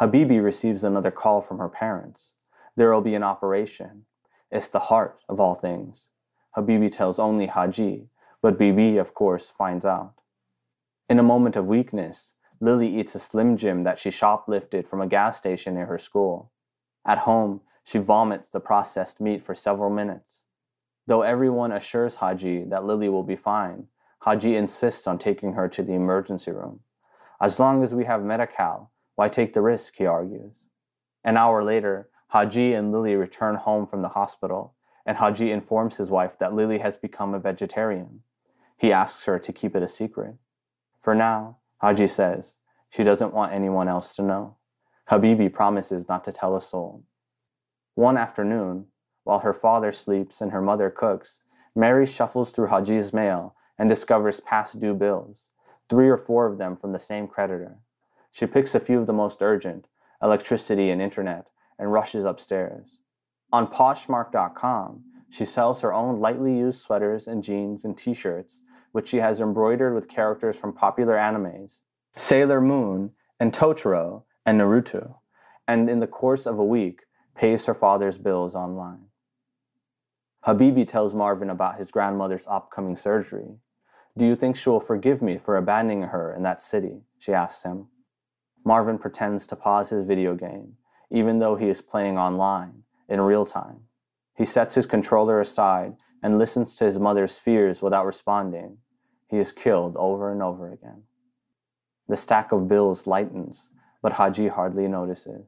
Habibi 0.00 0.40
receives 0.40 0.84
another 0.84 1.10
call 1.10 1.42
from 1.42 1.58
her 1.58 1.68
parents. 1.68 2.34
There 2.76 2.92
will 2.92 3.00
be 3.00 3.16
an 3.16 3.24
operation. 3.24 4.04
It's 4.52 4.68
the 4.68 4.78
heart 4.78 5.18
of 5.28 5.40
all 5.40 5.56
things. 5.56 6.10
Habibi 6.58 6.90
tells 6.90 7.20
only 7.20 7.46
Haji, 7.46 8.08
but 8.42 8.58
Bibi, 8.58 8.96
of 8.96 9.14
course, 9.14 9.48
finds 9.48 9.86
out. 9.86 10.14
In 11.08 11.20
a 11.20 11.22
moment 11.22 11.54
of 11.54 11.66
weakness, 11.66 12.34
Lily 12.60 12.88
eats 12.98 13.14
a 13.14 13.20
Slim 13.20 13.56
Jim 13.56 13.84
that 13.84 14.00
she 14.00 14.10
shoplifted 14.10 14.88
from 14.88 15.00
a 15.00 15.06
gas 15.06 15.38
station 15.38 15.74
near 15.74 15.86
her 15.86 15.98
school. 15.98 16.50
At 17.06 17.18
home, 17.18 17.60
she 17.84 17.98
vomits 17.98 18.48
the 18.48 18.58
processed 18.58 19.20
meat 19.20 19.40
for 19.40 19.54
several 19.54 19.88
minutes. 19.88 20.42
Though 21.06 21.22
everyone 21.22 21.70
assures 21.70 22.16
Haji 22.16 22.64
that 22.64 22.84
Lily 22.84 23.08
will 23.08 23.22
be 23.22 23.36
fine, 23.36 23.86
Haji 24.22 24.56
insists 24.56 25.06
on 25.06 25.16
taking 25.16 25.52
her 25.52 25.68
to 25.68 25.82
the 25.84 25.94
emergency 25.94 26.50
room. 26.50 26.80
As 27.40 27.60
long 27.60 27.84
as 27.84 27.94
we 27.94 28.04
have 28.04 28.24
Medi-Cal, 28.24 28.90
why 29.14 29.28
take 29.28 29.52
the 29.52 29.62
risk, 29.62 29.94
he 29.96 30.06
argues. 30.06 30.54
An 31.22 31.36
hour 31.36 31.62
later, 31.62 32.08
Haji 32.30 32.74
and 32.74 32.90
Lily 32.90 33.14
return 33.14 33.54
home 33.54 33.86
from 33.86 34.02
the 34.02 34.08
hospital, 34.08 34.74
and 35.08 35.16
Haji 35.16 35.50
informs 35.50 35.96
his 35.96 36.10
wife 36.10 36.38
that 36.38 36.52
Lily 36.52 36.80
has 36.80 36.98
become 36.98 37.32
a 37.32 37.38
vegetarian. 37.38 38.20
He 38.76 38.92
asks 38.92 39.24
her 39.24 39.38
to 39.38 39.52
keep 39.54 39.74
it 39.74 39.82
a 39.82 39.88
secret. 39.88 40.34
For 41.00 41.14
now, 41.14 41.56
Haji 41.78 42.08
says 42.08 42.58
she 42.90 43.04
doesn't 43.04 43.32
want 43.32 43.54
anyone 43.54 43.88
else 43.88 44.14
to 44.16 44.22
know. 44.22 44.56
Habibi 45.10 45.50
promises 45.50 46.10
not 46.10 46.24
to 46.24 46.32
tell 46.32 46.54
a 46.54 46.60
soul. 46.60 47.04
One 47.94 48.18
afternoon, 48.18 48.88
while 49.24 49.38
her 49.38 49.54
father 49.54 49.92
sleeps 49.92 50.42
and 50.42 50.52
her 50.52 50.60
mother 50.60 50.90
cooks, 50.90 51.40
Mary 51.74 52.04
shuffles 52.04 52.50
through 52.50 52.66
Haji's 52.66 53.14
mail 53.14 53.56
and 53.78 53.88
discovers 53.88 54.40
past 54.40 54.78
due 54.78 54.92
bills, 54.92 55.48
three 55.88 56.10
or 56.10 56.18
four 56.18 56.44
of 56.44 56.58
them 56.58 56.76
from 56.76 56.92
the 56.92 56.98
same 56.98 57.26
creditor. 57.28 57.78
She 58.30 58.44
picks 58.44 58.74
a 58.74 58.80
few 58.80 59.00
of 59.00 59.06
the 59.06 59.14
most 59.14 59.40
urgent, 59.40 59.88
electricity 60.22 60.90
and 60.90 61.00
internet, 61.00 61.46
and 61.78 61.90
rushes 61.90 62.26
upstairs. 62.26 62.98
On 63.52 63.66
Poshmark.com, 63.66 65.04
she 65.30 65.44
sells 65.44 65.80
her 65.80 65.92
own 65.92 66.20
lightly 66.20 66.56
used 66.56 66.82
sweaters 66.82 67.26
and 67.26 67.42
jeans 67.42 67.84
and 67.84 67.96
t 67.96 68.14
shirts 68.14 68.62
which 68.92 69.08
she 69.08 69.18
has 69.18 69.40
embroidered 69.40 69.94
with 69.94 70.08
characters 70.08 70.58
from 70.58 70.72
popular 70.72 71.16
animes, 71.16 71.82
Sailor 72.14 72.60
Moon 72.60 73.12
and 73.38 73.52
Totoro 73.52 74.24
and 74.44 74.60
Naruto, 74.60 75.18
and 75.66 75.88
in 75.88 76.00
the 76.00 76.06
course 76.06 76.46
of 76.46 76.58
a 76.58 76.64
week 76.64 77.02
pays 77.34 77.66
her 77.66 77.74
father's 77.74 78.18
bills 78.18 78.54
online. 78.54 79.06
Habibi 80.46 80.86
tells 80.86 81.14
Marvin 81.14 81.50
about 81.50 81.78
his 81.78 81.90
grandmother's 81.90 82.46
upcoming 82.46 82.96
surgery. 82.96 83.58
Do 84.16 84.24
you 84.24 84.34
think 84.34 84.56
she 84.56 84.70
will 84.70 84.80
forgive 84.80 85.20
me 85.20 85.38
for 85.38 85.56
abandoning 85.56 86.02
her 86.02 86.32
in 86.32 86.42
that 86.42 86.62
city? 86.62 87.02
She 87.18 87.32
asks 87.32 87.62
him. 87.62 87.88
Marvin 88.64 88.98
pretends 88.98 89.46
to 89.46 89.56
pause 89.56 89.90
his 89.90 90.04
video 90.04 90.34
game, 90.34 90.74
even 91.10 91.38
though 91.38 91.56
he 91.56 91.68
is 91.68 91.80
playing 91.82 92.18
online, 92.18 92.82
in 93.08 93.20
real 93.20 93.46
time. 93.46 93.80
He 94.36 94.44
sets 94.44 94.74
his 94.74 94.86
controller 94.86 95.40
aside 95.40 95.96
and 96.22 96.38
listens 96.38 96.74
to 96.76 96.84
his 96.84 96.98
mother's 96.98 97.38
fears 97.38 97.80
without 97.82 98.06
responding, 98.06 98.78
he 99.28 99.38
is 99.38 99.52
killed 99.52 99.96
over 99.96 100.32
and 100.32 100.42
over 100.42 100.72
again. 100.72 101.02
The 102.08 102.16
stack 102.16 102.50
of 102.50 102.68
bills 102.68 103.06
lightens, 103.06 103.70
but 104.02 104.14
Haji 104.14 104.48
hardly 104.48 104.88
notices. 104.88 105.46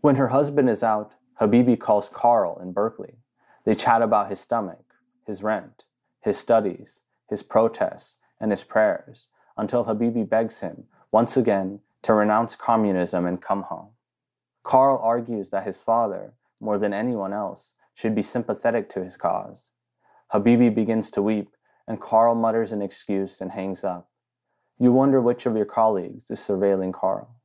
When 0.00 0.16
her 0.16 0.28
husband 0.28 0.70
is 0.70 0.82
out, 0.82 1.14
Habibi 1.40 1.78
calls 1.78 2.08
Carl 2.08 2.58
in 2.60 2.72
Berkeley. 2.72 3.16
They 3.64 3.74
chat 3.74 4.02
about 4.02 4.30
his 4.30 4.40
stomach, 4.40 4.94
his 5.26 5.42
rent, 5.42 5.84
his 6.20 6.38
studies, 6.38 7.00
his 7.28 7.42
protests, 7.42 8.16
and 8.40 8.50
his 8.50 8.64
prayers, 8.64 9.28
until 9.56 9.84
Habibi 9.84 10.28
begs 10.28 10.60
him, 10.60 10.84
once 11.10 11.36
again, 11.36 11.80
to 12.02 12.14
renounce 12.14 12.56
communism 12.56 13.26
and 13.26 13.42
come 13.42 13.62
home. 13.62 13.90
Carl 14.62 14.98
argues 15.02 15.50
that 15.50 15.66
his 15.66 15.82
father, 15.82 16.34
more 16.60 16.78
than 16.78 16.92
anyone 16.92 17.32
else, 17.32 17.74
should 17.94 18.14
be 18.14 18.22
sympathetic 18.22 18.88
to 18.90 19.04
his 19.04 19.16
cause. 19.16 19.70
Habibi 20.32 20.74
begins 20.74 21.10
to 21.10 21.22
weep, 21.22 21.56
and 21.88 22.00
Carl 22.00 22.34
mutters 22.34 22.72
an 22.72 22.82
excuse 22.82 23.40
and 23.40 23.52
hangs 23.52 23.84
up. 23.84 24.10
You 24.78 24.92
wonder 24.92 25.20
which 25.20 25.46
of 25.46 25.56
your 25.56 25.66
colleagues 25.66 26.30
is 26.30 26.40
surveilling 26.40 26.92
Carl. 26.92 27.36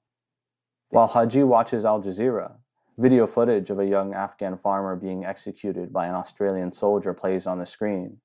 While 0.90 1.08
Haji 1.08 1.44
watches 1.44 1.84
Al 1.84 2.02
Jazeera, 2.02 2.54
video 2.98 3.28
footage 3.28 3.70
of 3.70 3.80
a 3.80 3.86
young 3.86 4.14
Afghan 4.14 4.58
farmer 4.58 4.96
being 4.96 5.26
executed 5.26 5.92
by 5.92 6.08
an 6.08 6.16
Australian 6.16 6.72
soldier 6.72 7.14
plays 7.14 7.46
on 7.46 7.60
the 7.60 7.66
screen. 7.66 8.18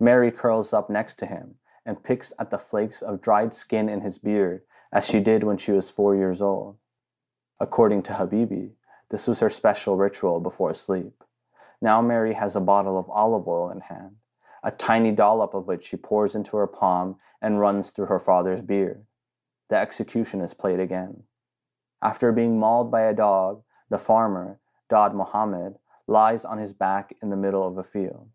Mary 0.00 0.30
curls 0.30 0.72
up 0.72 0.90
next 0.90 1.16
to 1.16 1.26
him 1.26 1.56
and 1.86 2.02
picks 2.02 2.32
at 2.38 2.50
the 2.50 2.58
flakes 2.58 3.02
of 3.02 3.20
dried 3.20 3.54
skin 3.54 3.88
in 3.88 4.00
his 4.00 4.18
beard 4.18 4.62
as 4.92 5.06
she 5.06 5.20
did 5.20 5.44
when 5.44 5.58
she 5.58 5.72
was 5.72 5.90
four 5.90 6.16
years 6.16 6.42
old. 6.42 6.76
According 7.60 8.02
to 8.04 8.14
Habibi, 8.14 8.72
this 9.10 9.26
was 9.26 9.40
her 9.40 9.50
special 9.50 9.96
ritual 9.96 10.40
before 10.40 10.74
sleep. 10.74 11.24
Now 11.80 12.02
Mary 12.02 12.34
has 12.34 12.56
a 12.56 12.60
bottle 12.60 12.98
of 12.98 13.08
olive 13.08 13.46
oil 13.48 13.70
in 13.70 13.80
hand, 13.80 14.16
a 14.62 14.70
tiny 14.70 15.12
dollop 15.12 15.54
of 15.54 15.66
which 15.66 15.84
she 15.84 15.96
pours 15.96 16.34
into 16.34 16.56
her 16.56 16.66
palm 16.66 17.16
and 17.40 17.60
runs 17.60 17.90
through 17.90 18.06
her 18.06 18.18
father's 18.18 18.62
beard. 18.62 19.04
The 19.70 19.76
execution 19.76 20.40
is 20.40 20.54
played 20.54 20.80
again. 20.80 21.24
After 22.02 22.32
being 22.32 22.58
mauled 22.58 22.90
by 22.90 23.02
a 23.02 23.14
dog, 23.14 23.62
the 23.88 23.98
farmer, 23.98 24.60
Dad 24.88 25.14
Mohammed, 25.14 25.78
lies 26.06 26.44
on 26.44 26.58
his 26.58 26.72
back 26.72 27.14
in 27.22 27.30
the 27.30 27.36
middle 27.36 27.66
of 27.66 27.78
a 27.78 27.84
field. 27.84 28.28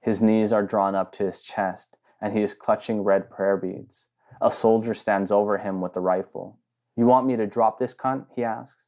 His 0.00 0.20
knees 0.20 0.52
are 0.52 0.62
drawn 0.62 0.94
up 0.94 1.12
to 1.12 1.24
his 1.24 1.42
chest, 1.42 1.96
and 2.20 2.32
he 2.32 2.42
is 2.42 2.54
clutching 2.54 3.02
red 3.02 3.30
prayer 3.30 3.56
beads. 3.56 4.06
A 4.40 4.50
soldier 4.50 4.94
stands 4.94 5.32
over 5.32 5.58
him 5.58 5.80
with 5.80 5.96
a 5.96 6.00
rifle. 6.00 6.58
You 6.96 7.06
want 7.06 7.26
me 7.26 7.36
to 7.36 7.46
drop 7.46 7.78
this 7.78 7.94
cunt? 7.94 8.26
he 8.34 8.44
asks. 8.44 8.85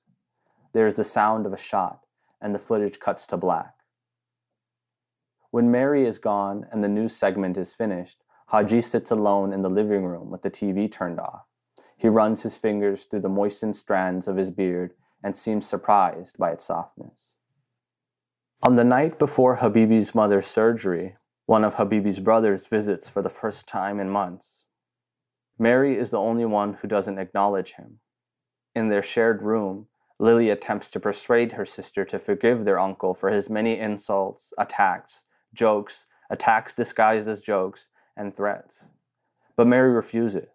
There 0.72 0.86
is 0.86 0.94
the 0.94 1.04
sound 1.04 1.46
of 1.46 1.52
a 1.52 1.58
shot, 1.58 2.04
and 2.40 2.54
the 2.54 2.58
footage 2.58 3.00
cuts 3.00 3.26
to 3.28 3.36
black. 3.36 3.74
When 5.50 5.70
Mary 5.70 6.04
is 6.04 6.18
gone 6.18 6.66
and 6.70 6.84
the 6.84 6.88
news 6.88 7.16
segment 7.16 7.56
is 7.56 7.74
finished, 7.74 8.22
Haji 8.48 8.82
sits 8.82 9.10
alone 9.10 9.52
in 9.52 9.62
the 9.62 9.70
living 9.70 10.04
room 10.04 10.30
with 10.30 10.42
the 10.42 10.50
TV 10.50 10.90
turned 10.90 11.18
off. 11.18 11.46
He 11.96 12.08
runs 12.08 12.42
his 12.42 12.56
fingers 12.56 13.04
through 13.04 13.20
the 13.20 13.28
moistened 13.28 13.76
strands 13.76 14.28
of 14.28 14.36
his 14.36 14.50
beard 14.50 14.94
and 15.22 15.36
seems 15.36 15.66
surprised 15.66 16.38
by 16.38 16.52
its 16.52 16.66
softness. 16.66 17.34
On 18.62 18.76
the 18.76 18.84
night 18.84 19.18
before 19.18 19.56
Habibi's 19.56 20.14
mother's 20.14 20.46
surgery, 20.46 21.16
one 21.46 21.64
of 21.64 21.74
Habibi's 21.74 22.20
brothers 22.20 22.66
visits 22.66 23.08
for 23.08 23.22
the 23.22 23.30
first 23.30 23.66
time 23.66 23.98
in 23.98 24.10
months. 24.10 24.64
Mary 25.58 25.98
is 25.98 26.10
the 26.10 26.20
only 26.20 26.44
one 26.44 26.74
who 26.74 26.88
doesn't 26.88 27.18
acknowledge 27.18 27.74
him. 27.74 28.00
In 28.74 28.88
their 28.88 29.02
shared 29.02 29.42
room, 29.42 29.88
Lily 30.18 30.50
attempts 30.50 30.90
to 30.90 31.00
persuade 31.00 31.52
her 31.52 31.64
sister 31.64 32.04
to 32.06 32.18
forgive 32.18 32.64
their 32.64 32.78
uncle 32.78 33.14
for 33.14 33.30
his 33.30 33.48
many 33.48 33.78
insults, 33.78 34.52
attacks, 34.58 35.24
jokes, 35.54 36.06
attacks 36.28 36.74
disguised 36.74 37.28
as 37.28 37.40
jokes, 37.40 37.88
and 38.16 38.36
threats. 38.36 38.86
But 39.54 39.68
Mary 39.68 39.92
refuses. 39.92 40.48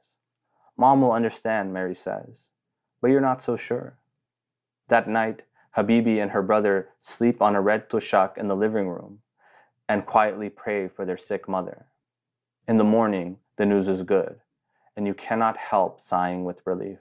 Mom 0.77 1.01
will 1.01 1.11
understand, 1.11 1.73
Mary 1.73 1.95
says, 1.95 2.49
but 3.01 3.09
you're 3.09 3.21
not 3.21 3.41
so 3.41 3.55
sure. 3.55 3.97
That 4.89 5.07
night, 5.07 5.43
Habibi 5.77 6.21
and 6.21 6.31
her 6.31 6.41
brother 6.41 6.89
sleep 7.01 7.41
on 7.41 7.55
a 7.55 7.61
red 7.61 7.89
tushak 7.89 8.37
in 8.37 8.47
the 8.47 8.55
living 8.55 8.89
room 8.89 9.19
and 9.87 10.05
quietly 10.05 10.49
pray 10.49 10.87
for 10.87 11.05
their 11.05 11.17
sick 11.17 11.47
mother. 11.47 11.85
In 12.67 12.77
the 12.77 12.83
morning, 12.83 13.37
the 13.57 13.65
news 13.65 13.87
is 13.87 14.03
good, 14.03 14.39
and 14.95 15.07
you 15.07 15.13
cannot 15.13 15.57
help 15.57 16.01
sighing 16.01 16.43
with 16.43 16.65
relief. 16.65 16.99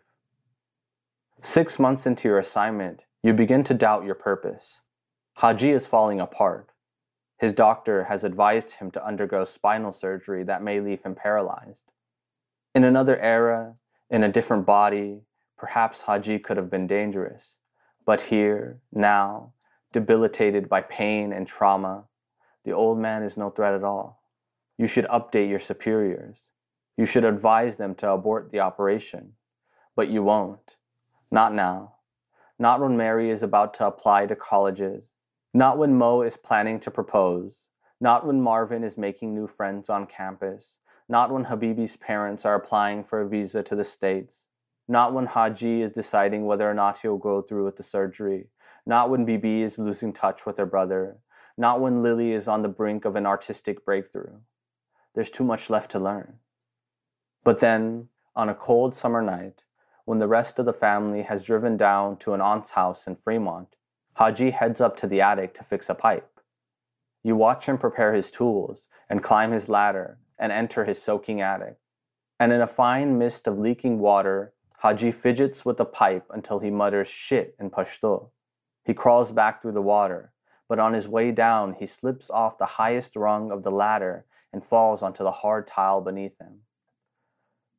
Six 1.45 1.81
months 1.81 2.07
into 2.07 2.29
your 2.29 2.39
assignment, 2.39 3.03
you 3.21 3.33
begin 3.33 3.65
to 3.65 3.75
doubt 3.75 4.05
your 4.05 4.15
purpose. 4.15 4.81
Haji 5.39 5.73
is 5.73 5.89
falling 5.89 6.21
apart. 6.21 6.71
His 7.37 7.53
doctor 7.53 8.05
has 8.05 8.23
advised 8.23 8.77
him 8.77 8.93
to 8.93 9.05
undergo 9.05 9.45
spinal 9.45 9.93
surgery 9.93 10.45
that 10.45 10.63
may 10.63 10.79
leave 10.79 11.03
him 11.03 11.17
paralyzed. 11.17 11.91
In 12.77 12.85
another 12.85 13.19
era, 13.19 13.75
in 14.09 14.23
a 14.23 14.31
different 14.31 14.67
body, 14.67 15.23
perhaps 15.59 16.03
Haji 16.03 16.39
could 16.39 16.57
have 16.57 16.71
been 16.71 16.87
dangerous. 16.87 17.57
But 18.07 18.23
here, 18.23 18.79
now, 18.93 19.53
debilitated 19.93 20.69
by 20.69 20.83
pain 20.83 21.33
and 21.33 21.49
trauma, 21.49 22.05
the 22.65 22.71
old 22.71 22.99
man 22.99 23.25
is 23.25 23.37
no 23.37 23.51
threat 23.51 23.75
at 23.75 23.83
all. 23.83 24.23
You 24.79 24.87
should 24.87 25.07
update 25.07 25.49
your 25.49 25.59
superiors. 25.59 26.51
You 26.97 27.05
should 27.05 27.25
advise 27.25 27.79
them 27.79 27.97
to 27.97 28.11
abort 28.11 28.53
the 28.53 28.61
operation. 28.61 29.33
But 29.97 30.09
you 30.09 30.23
won't. 30.23 30.77
Not 31.33 31.55
now. 31.55 31.95
Not 32.59 32.81
when 32.81 32.95
Mary 32.95 33.31
is 33.31 33.43
about 33.43 33.73
to 33.75 33.87
apply 33.87 34.27
to 34.27 34.37
colleges. 34.37 35.05
Not 35.55 35.79
when 35.79 35.97
Mo 35.97 36.21
is 36.21 36.37
planning 36.37 36.79
to 36.81 36.91
propose. 36.91 37.69
Not 37.99 38.27
when 38.27 38.43
Marvin 38.43 38.85
is 38.85 38.99
making 38.99 39.35
new 39.35 39.47
friends 39.47 39.89
on 39.89 40.05
campus. 40.07 40.77
Not 41.09 41.31
when 41.31 41.45
Habibi's 41.45 41.97
parents 41.97 42.45
are 42.45 42.55
applying 42.55 43.03
for 43.03 43.23
a 43.23 43.29
visa 43.29 43.63
to 43.63 43.75
the 43.75 43.83
States. 43.83 44.49
Not 44.87 45.15
when 45.15 45.25
Haji 45.25 45.81
is 45.81 45.91
deciding 45.91 46.45
whether 46.45 46.71
or 46.71 46.75
not 46.75 47.01
he'll 47.01 47.17
go 47.17 47.41
through 47.41 47.65
with 47.65 47.79
the 47.79 47.83
surgery. 47.83 48.49
Not 48.85 49.09
when 49.09 49.25
Bibi 49.25 49.63
is 49.63 49.79
losing 49.79 50.13
touch 50.13 50.45
with 50.45 50.59
her 50.59 50.67
brother. 50.67 51.21
Not 51.57 51.81
when 51.81 52.03
Lily 52.03 52.33
is 52.33 52.47
on 52.47 52.61
the 52.61 52.69
brink 52.69 53.07
of 53.07 53.17
an 53.17 53.25
artistic 53.25 53.87
breakthrough. 53.87 54.41
There's 55.15 55.31
too 55.31 55.45
much 55.45 55.71
left 55.71 55.91
to 55.93 55.99
learn. 55.99 56.41
But 57.43 57.61
then, 57.61 58.09
on 58.37 58.51
a 58.51 58.55
cold 58.55 58.95
summer 58.95 59.23
night, 59.23 59.63
when 60.05 60.19
the 60.19 60.29
rest 60.29 60.59
of 60.59 60.67
the 60.67 60.73
family 60.73 61.23
has 61.23 61.45
driven 61.45 61.77
down 61.77 62.17
to 62.19 62.35
an 62.35 62.41
aunt's 62.41 62.73
house 62.73 63.07
in 63.07 63.17
Fremont, 63.17 63.77
Haji 64.15 64.51
heads 64.51 64.81
up 64.81 64.97
to 64.99 65.07
the 65.07 65.21
attic 65.21 65.55
to 65.55 65.65
fix 65.65 65.89
a 65.89 65.95
pipe. 65.95 66.41
You 67.23 67.37
watch 67.37 67.67
him 67.67 67.79
prepare 67.79 68.15
his 68.15 68.31
tools 68.31 68.89
and 69.09 69.23
climb 69.23 69.53
his 69.53 69.69
ladder 69.69 70.19
and 70.39 70.51
enter 70.51 70.85
his 70.85 71.01
soaking 71.01 71.41
attic. 71.41 71.77
And 72.39 72.53
in 72.53 72.61
a 72.61 72.67
fine 72.67 73.19
mist 73.19 73.47
of 73.47 73.59
leaking 73.59 74.01
water, 74.01 74.55
Haji 74.79 75.13
fidgets 75.13 75.65
with 75.65 75.77
the 75.77 75.85
pipe 75.85 76.27
until 76.31 76.59
he 76.59 76.71
mutters 76.71 77.09
shit 77.09 77.55
in 77.61 77.71
Pashto. 77.71 78.31
He 78.85 78.95
crawls 78.95 79.31
back 79.31 79.63
through 79.63 79.73
the 79.73 79.81
water, 79.81 80.33
but 80.69 80.81
on 80.81 80.93
his 80.93 81.07
way 81.07 81.31
down, 81.31 81.75
he 81.75 81.87
slips 81.87 82.29
off 82.29 82.59
the 82.59 82.67
highest 82.67 83.15
rung 83.15 83.53
of 83.53 83.63
the 83.63 83.71
ladder 83.71 84.27
and 84.53 84.65
falls 84.65 85.01
onto 85.01 85.23
the 85.23 85.31
hard 85.31 85.69
tile 85.69 86.01
beneath 86.01 86.37
him. 86.41 86.63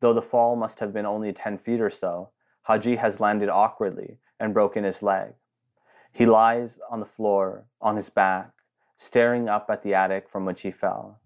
Though 0.03 0.11
the 0.11 0.21
fall 0.21 0.57
must 0.57 0.81
have 0.81 0.91
been 0.91 1.05
only 1.05 1.31
10 1.31 1.59
feet 1.59 1.79
or 1.79 1.89
so, 1.89 2.31
Haji 2.63 2.97
has 2.97 3.21
landed 3.21 3.47
awkwardly 3.47 4.17
and 4.37 4.53
broken 4.53 4.83
his 4.83 5.01
leg. 5.01 5.35
He 6.11 6.25
lies 6.25 6.77
on 6.91 6.99
the 6.99 7.05
floor, 7.05 7.67
on 7.79 7.95
his 7.95 8.09
back, 8.09 8.51
staring 8.97 9.47
up 9.47 9.67
at 9.69 9.81
the 9.81 9.93
attic 9.93 10.27
from 10.27 10.43
which 10.43 10.63
he 10.63 10.71
fell. 10.71 11.21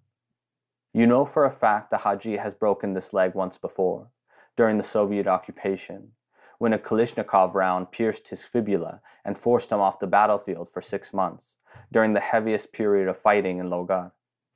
You 0.94 1.08
know 1.08 1.26
for 1.26 1.44
a 1.44 1.50
fact 1.50 1.90
that 1.90 2.02
Haji 2.02 2.38
has 2.38 2.54
broken 2.54 2.94
this 2.94 3.14
leg 3.14 3.34
once 3.34 3.58
before, 3.58 4.12
during 4.56 4.78
the 4.78 4.84
Soviet 4.84 5.26
occupation, 5.26 6.12
when 6.60 6.72
a 6.72 6.78
Kalashnikov 6.78 7.56
round 7.56 7.92
pierced 7.92 8.28
his 8.28 8.44
fibula 8.44 9.02
and 9.26 9.40
forced 9.40 9.72
him 9.72 9.80
off 9.80 9.98
the 9.98 10.06
battlefield 10.06 10.70
for 10.70 10.84
six 10.84 11.16
months, 11.16 11.58
during 11.92 12.14
the 12.14 12.20
heaviest 12.20 12.72
period 12.74 13.08
of 13.08 13.18
fighting 13.18 13.58
in 13.58 13.72
Logar, 13.72 14.12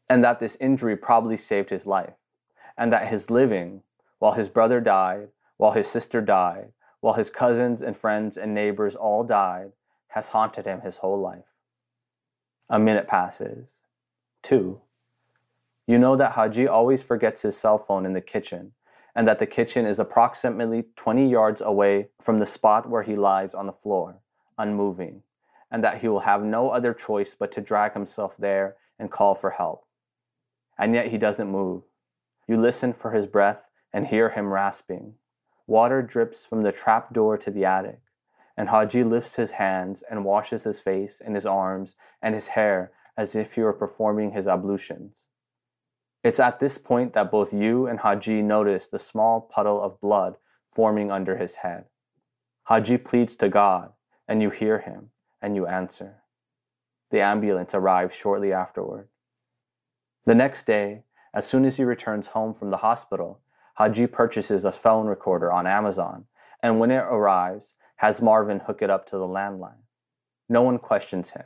and 0.08 0.24
that 0.24 0.40
this 0.40 0.58
injury 0.58 0.96
probably 0.96 1.38
saved 1.38 1.72
his 1.72 1.88
life, 1.88 2.14
and 2.78 2.94
that 2.94 3.08
his 3.08 3.32
living, 3.32 3.82
while 4.22 4.34
his 4.34 4.50
brother 4.50 4.80
died, 4.80 5.30
while 5.58 5.72
his 5.72 5.88
sister 5.88 6.22
died, 6.22 6.72
while 7.00 7.16
his 7.16 7.32
cousins 7.32 7.82
and 7.82 7.98
friends 7.98 8.38
and 8.38 8.54
neighbors 8.54 8.96
all 8.96 9.24
died, 9.24 9.72
has 10.10 10.30
haunted 10.30 10.68
him 10.68 10.82
his 10.82 10.98
whole 10.98 11.20
life. 11.20 11.56
A 12.70 12.78
minute 12.78 13.08
passes. 13.08 13.66
Two. 14.44 14.82
You 15.88 15.98
know 15.98 16.16
that 16.16 16.34
Haji 16.34 16.68
always 16.68 17.02
forgets 17.02 17.42
his 17.42 17.58
cell 17.58 17.80
phone 17.80 18.06
in 18.06 18.14
the 18.14 18.22
kitchen, 18.22 18.74
and 19.16 19.28
that 19.28 19.40
the 19.40 19.48
kitchen 19.48 19.88
is 19.88 20.00
approximately 20.00 20.84
20 20.96 21.28
yards 21.28 21.60
away 21.60 22.10
from 22.22 22.38
the 22.38 22.46
spot 22.46 22.88
where 22.88 23.02
he 23.02 23.16
lies 23.16 23.56
on 23.56 23.66
the 23.66 23.74
floor, 23.74 24.20
unmoving, 24.56 25.24
and 25.72 25.84
that 25.84 26.02
he 26.02 26.08
will 26.08 26.20
have 26.20 26.44
no 26.44 26.70
other 26.70 26.94
choice 26.94 27.36
but 27.38 27.52
to 27.54 27.60
drag 27.60 27.94
himself 27.94 28.38
there 28.38 28.76
and 29.00 29.10
call 29.10 29.34
for 29.34 29.50
help. 29.50 29.88
And 30.78 30.94
yet 30.94 31.08
he 31.08 31.18
doesn't 31.18 31.50
move. 31.50 31.82
You 32.48 32.58
listen 32.58 32.94
for 32.94 33.14
his 33.14 33.26
breath 33.26 33.66
and 33.94 34.08
hear 34.08 34.30
him 34.30 34.54
rasping. 34.54 35.16
Water 35.68 36.02
drips 36.02 36.46
from 36.46 36.64
the 36.64 36.72
trap 36.72 37.14
door 37.14 37.38
to 37.38 37.52
the 37.52 37.66
attic, 37.66 38.02
and 38.58 38.70
Haji 38.70 39.04
lifts 39.04 39.36
his 39.36 39.52
hands 39.52 40.04
and 40.10 40.26
washes 40.26 40.64
his 40.64 40.80
face 40.80 41.22
and 41.24 41.36
his 41.36 41.46
arms 41.46 41.96
and 42.22 42.36
his 42.36 42.50
hair 42.50 42.92
as 43.18 43.36
if 43.36 43.56
he 43.56 43.62
were 43.62 43.74
performing 43.74 44.32
his 44.32 44.48
ablutions. 44.48 45.28
It's 46.24 46.40
at 46.40 46.60
this 46.60 46.78
point 46.78 47.14
that 47.14 47.32
both 47.32 47.54
you 47.54 47.88
and 47.88 48.00
Haji 48.00 48.42
notice 48.42 48.88
the 48.88 49.00
small 49.00 49.42
puddle 49.42 49.82
of 49.82 50.00
blood 50.00 50.38
forming 50.70 51.12
under 51.12 51.38
his 51.38 51.58
head. 51.58 51.86
Haji 52.64 52.98
pleads 52.98 53.36
to 53.38 53.50
God, 53.50 53.94
and 54.28 54.42
you 54.42 54.50
hear 54.50 54.80
him, 54.80 55.10
and 55.42 55.56
you 55.56 55.66
answer. 55.66 56.22
The 57.10 57.22
ambulance 57.22 57.74
arrives 57.74 58.16
shortly 58.16 58.54
afterward. 58.54 59.10
The 60.26 60.36
next 60.36 60.66
day, 60.66 61.04
as 61.34 61.48
soon 61.48 61.66
as 61.66 61.78
he 61.78 61.84
returns 61.84 62.28
home 62.28 62.54
from 62.54 62.70
the 62.70 62.78
hospital, 62.78 63.42
Haji 63.82 64.06
purchases 64.06 64.63
a 64.63 64.72
phone 64.72 65.08
recorder 65.08 65.52
on 65.52 65.65
Amazon, 65.65 66.26
and 66.62 66.80
when 66.80 66.91
it 66.91 67.00
arrives, 67.00 67.74
has 67.96 68.22
Marvin 68.22 68.60
hook 68.60 68.84
it 68.84 68.91
up 68.91 69.08
to 69.08 69.17
the 69.17 69.28
landline. 69.28 69.82
No 70.48 70.62
one 70.62 70.78
questions 70.78 71.32
him. 71.32 71.46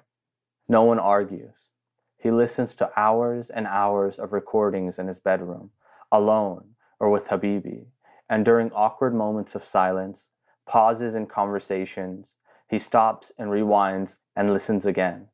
No 0.68 0.84
one 0.84 1.00
argues. 1.00 1.70
He 2.18 2.32
listens 2.32 2.76
to 2.76 2.92
hours 3.00 3.50
and 3.50 3.66
hours 3.68 4.20
of 4.20 4.34
recordings 4.34 5.00
in 5.00 5.08
his 5.08 5.18
bedroom, 5.18 5.70
alone 6.12 6.72
or 7.00 7.10
with 7.10 7.30
Habibi, 7.30 7.86
and 8.30 8.44
during 8.44 8.70
awkward 8.74 9.16
moments 9.16 9.56
of 9.56 9.64
silence, 9.64 10.28
pauses 10.66 11.16
in 11.16 11.28
conversations, 11.28 12.36
he 12.70 12.78
stops 12.78 13.32
and 13.38 13.50
rewinds 13.50 14.18
and 14.36 14.52
listens 14.52 14.86
again. 14.86 15.30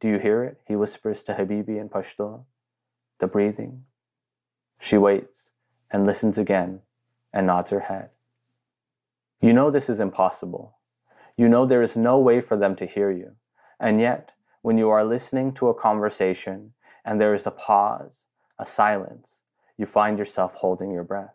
Do 0.00 0.08
you 0.08 0.18
hear 0.18 0.42
it? 0.44 0.58
He 0.66 0.74
whispers 0.74 1.22
to 1.24 1.34
Habibi 1.34 1.78
in 1.78 1.90
Pashto. 1.90 2.44
The 3.18 3.26
breathing. 3.26 3.84
She 4.78 4.96
waits 4.96 5.49
and 5.90 6.06
listens 6.06 6.38
again 6.38 6.80
and 7.32 7.46
nods 7.46 7.70
her 7.70 7.80
head. 7.80 8.10
You 9.40 9.52
know 9.52 9.70
this 9.70 9.88
is 9.88 10.00
impossible. 10.00 10.76
You 11.36 11.48
know 11.48 11.64
there 11.64 11.82
is 11.82 11.96
no 11.96 12.18
way 12.18 12.40
for 12.40 12.56
them 12.56 12.76
to 12.76 12.86
hear 12.86 13.10
you. 13.10 13.36
And 13.78 14.00
yet, 14.00 14.32
when 14.62 14.76
you 14.76 14.90
are 14.90 15.04
listening 15.04 15.52
to 15.54 15.68
a 15.68 15.74
conversation 15.74 16.74
and 17.04 17.20
there 17.20 17.34
is 17.34 17.46
a 17.46 17.50
pause, 17.50 18.26
a 18.58 18.66
silence, 18.66 19.40
you 19.78 19.86
find 19.86 20.18
yourself 20.18 20.54
holding 20.54 20.90
your 20.90 21.04
breath. 21.04 21.34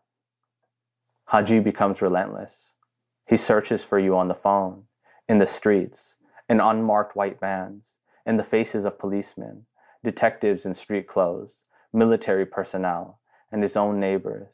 Haji 1.25 1.59
becomes 1.59 2.03
relentless. 2.03 2.73
He 3.25 3.37
searches 3.37 3.83
for 3.83 3.97
you 3.97 4.15
on 4.15 4.27
the 4.27 4.35
phone, 4.35 4.83
in 5.27 5.39
the 5.39 5.47
streets, 5.47 6.15
in 6.47 6.59
unmarked 6.59 7.15
white 7.15 7.39
vans, 7.39 7.97
in 8.23 8.37
the 8.37 8.43
faces 8.43 8.85
of 8.85 8.99
policemen, 8.99 9.65
detectives 10.03 10.67
in 10.67 10.75
street 10.75 11.07
clothes, 11.07 11.61
military 11.91 12.45
personnel, 12.45 13.19
and 13.51 13.63
his 13.63 13.75
own 13.75 13.99
neighbors. 13.99 14.49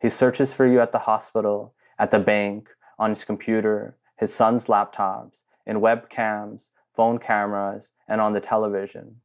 He 0.00 0.08
searches 0.08 0.54
for 0.54 0.66
you 0.66 0.80
at 0.80 0.92
the 0.92 1.00
hospital, 1.00 1.74
at 1.98 2.10
the 2.10 2.20
bank, 2.20 2.68
on 2.98 3.10
his 3.10 3.24
computer, 3.24 3.96
his 4.16 4.34
son's 4.34 4.66
laptops, 4.66 5.42
in 5.66 5.80
webcams, 5.80 6.70
phone 6.94 7.18
cameras, 7.18 7.92
and 8.08 8.20
on 8.20 8.32
the 8.32 8.40
television. 8.40 9.16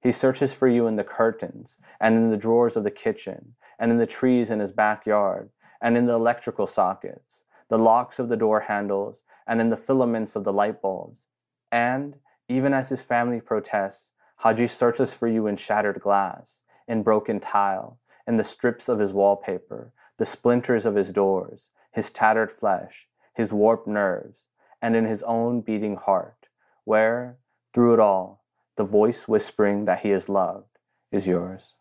He 0.00 0.12
searches 0.12 0.52
for 0.52 0.68
you 0.68 0.86
in 0.86 0.96
the 0.96 1.04
curtains, 1.04 1.78
and 2.00 2.16
in 2.16 2.30
the 2.30 2.36
drawers 2.36 2.76
of 2.76 2.84
the 2.84 2.90
kitchen, 2.90 3.54
and 3.78 3.90
in 3.90 3.98
the 3.98 4.06
trees 4.06 4.50
in 4.50 4.60
his 4.60 4.72
backyard, 4.72 5.50
and 5.80 5.96
in 5.96 6.06
the 6.06 6.14
electrical 6.14 6.66
sockets, 6.66 7.44
the 7.68 7.78
locks 7.78 8.18
of 8.18 8.28
the 8.28 8.36
door 8.36 8.60
handles, 8.60 9.22
and 9.46 9.60
in 9.60 9.70
the 9.70 9.76
filaments 9.76 10.36
of 10.36 10.44
the 10.44 10.52
light 10.52 10.80
bulbs. 10.80 11.26
And, 11.72 12.16
even 12.48 12.72
as 12.72 12.88
his 12.88 13.02
family 13.02 13.40
protests, 13.40 14.12
Haji 14.36 14.66
searches 14.66 15.14
for 15.14 15.26
you 15.26 15.46
in 15.46 15.56
shattered 15.56 16.00
glass, 16.00 16.62
in 16.86 17.02
broken 17.02 17.40
tile, 17.40 17.98
in 18.26 18.36
the 18.36 18.44
strips 18.44 18.88
of 18.88 18.98
his 18.98 19.12
wallpaper, 19.12 19.92
the 20.16 20.26
splinters 20.26 20.86
of 20.86 20.94
his 20.94 21.12
doors, 21.12 21.70
his 21.92 22.10
tattered 22.10 22.50
flesh, 22.50 23.08
his 23.34 23.52
warped 23.52 23.86
nerves, 23.86 24.48
and 24.82 24.96
in 24.96 25.04
his 25.04 25.22
own 25.22 25.60
beating 25.60 25.96
heart, 25.96 26.48
where, 26.84 27.38
through 27.72 27.94
it 27.94 28.00
all, 28.00 28.44
the 28.76 28.84
voice 28.84 29.26
whispering 29.26 29.84
that 29.84 30.00
he 30.00 30.10
is 30.10 30.28
loved 30.28 30.78
is 31.10 31.26
yours. 31.26 31.74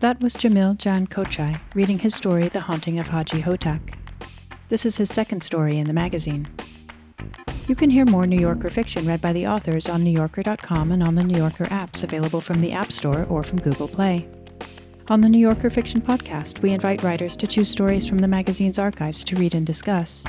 That 0.00 0.20
was 0.22 0.34
Jamil 0.34 0.78
Jan 0.78 1.06
Kochai 1.06 1.60
reading 1.74 1.98
his 1.98 2.14
story, 2.14 2.48
The 2.48 2.60
Haunting 2.60 2.98
of 2.98 3.08
Hajji 3.08 3.42
Hotak. 3.42 3.96
This 4.70 4.86
is 4.86 4.96
his 4.96 5.12
second 5.12 5.42
story 5.42 5.76
in 5.76 5.86
the 5.86 5.92
magazine. 5.92 6.48
You 7.70 7.76
can 7.76 7.88
hear 7.88 8.04
more 8.04 8.26
New 8.26 8.40
Yorker 8.40 8.68
fiction 8.68 9.06
read 9.06 9.20
by 9.20 9.32
the 9.32 9.46
authors 9.46 9.88
on 9.88 10.02
NewYorker.com 10.02 10.90
and 10.90 11.04
on 11.04 11.14
the 11.14 11.22
New 11.22 11.38
Yorker 11.38 11.66
apps 11.66 12.02
available 12.02 12.40
from 12.40 12.60
the 12.60 12.72
App 12.72 12.90
Store 12.90 13.26
or 13.26 13.44
from 13.44 13.60
Google 13.60 13.86
Play. 13.86 14.28
On 15.06 15.20
the 15.20 15.28
New 15.28 15.38
Yorker 15.38 15.70
Fiction 15.70 16.00
Podcast, 16.00 16.62
we 16.62 16.72
invite 16.72 17.04
writers 17.04 17.36
to 17.36 17.46
choose 17.46 17.70
stories 17.70 18.08
from 18.08 18.18
the 18.18 18.26
magazine's 18.26 18.80
archives 18.80 19.22
to 19.22 19.36
read 19.36 19.54
and 19.54 19.64
discuss. 19.64 20.24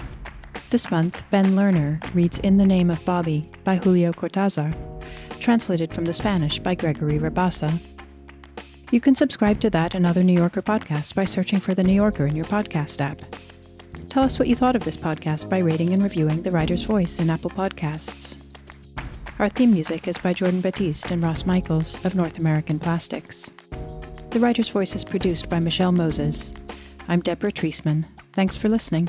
This 0.69 0.91
month, 0.91 1.23
Ben 1.31 1.53
Lerner 1.53 1.99
reads 2.13 2.37
In 2.37 2.57
the 2.57 2.65
Name 2.67 2.91
of 2.91 3.03
Bobby 3.05 3.49
by 3.63 3.77
Julio 3.77 4.11
Cortazar, 4.13 4.75
translated 5.39 5.95
from 5.95 6.05
the 6.05 6.13
Spanish 6.13 6.59
by 6.59 6.75
Gregory 6.75 7.17
Rabasa. 7.17 7.73
You 8.91 9.01
can 9.01 9.15
subscribe 9.15 9.59
to 9.61 9.71
that 9.71 9.95
and 9.95 10.05
other 10.05 10.23
New 10.23 10.37
Yorker 10.37 10.61
podcasts 10.61 11.15
by 11.15 11.25
searching 11.25 11.59
for 11.59 11.73
The 11.73 11.83
New 11.83 11.93
Yorker 11.93 12.27
in 12.27 12.35
your 12.35 12.45
podcast 12.45 13.01
app. 13.01 13.23
Tell 14.11 14.23
us 14.23 14.37
what 14.37 14.49
you 14.49 14.57
thought 14.57 14.75
of 14.75 14.83
this 14.83 14.97
podcast 14.97 15.47
by 15.47 15.59
rating 15.59 15.93
and 15.93 16.03
reviewing 16.03 16.41
The 16.41 16.51
Writer's 16.51 16.83
Voice 16.83 17.17
in 17.17 17.29
Apple 17.29 17.49
Podcasts. 17.49 18.35
Our 19.39 19.47
theme 19.47 19.71
music 19.71 20.05
is 20.05 20.17
by 20.17 20.33
Jordan 20.33 20.59
Batiste 20.59 21.11
and 21.11 21.23
Ross 21.23 21.45
Michaels 21.45 22.03
of 22.03 22.13
North 22.13 22.37
American 22.37 22.77
Plastics. 22.77 23.49
The 24.31 24.39
Writer's 24.41 24.67
Voice 24.67 24.95
is 24.95 25.05
produced 25.05 25.49
by 25.49 25.61
Michelle 25.61 25.93
Moses. 25.93 26.51
I'm 27.07 27.21
Deborah 27.21 27.53
Treisman. 27.53 28.03
Thanks 28.33 28.57
for 28.57 28.67
listening. 28.67 29.07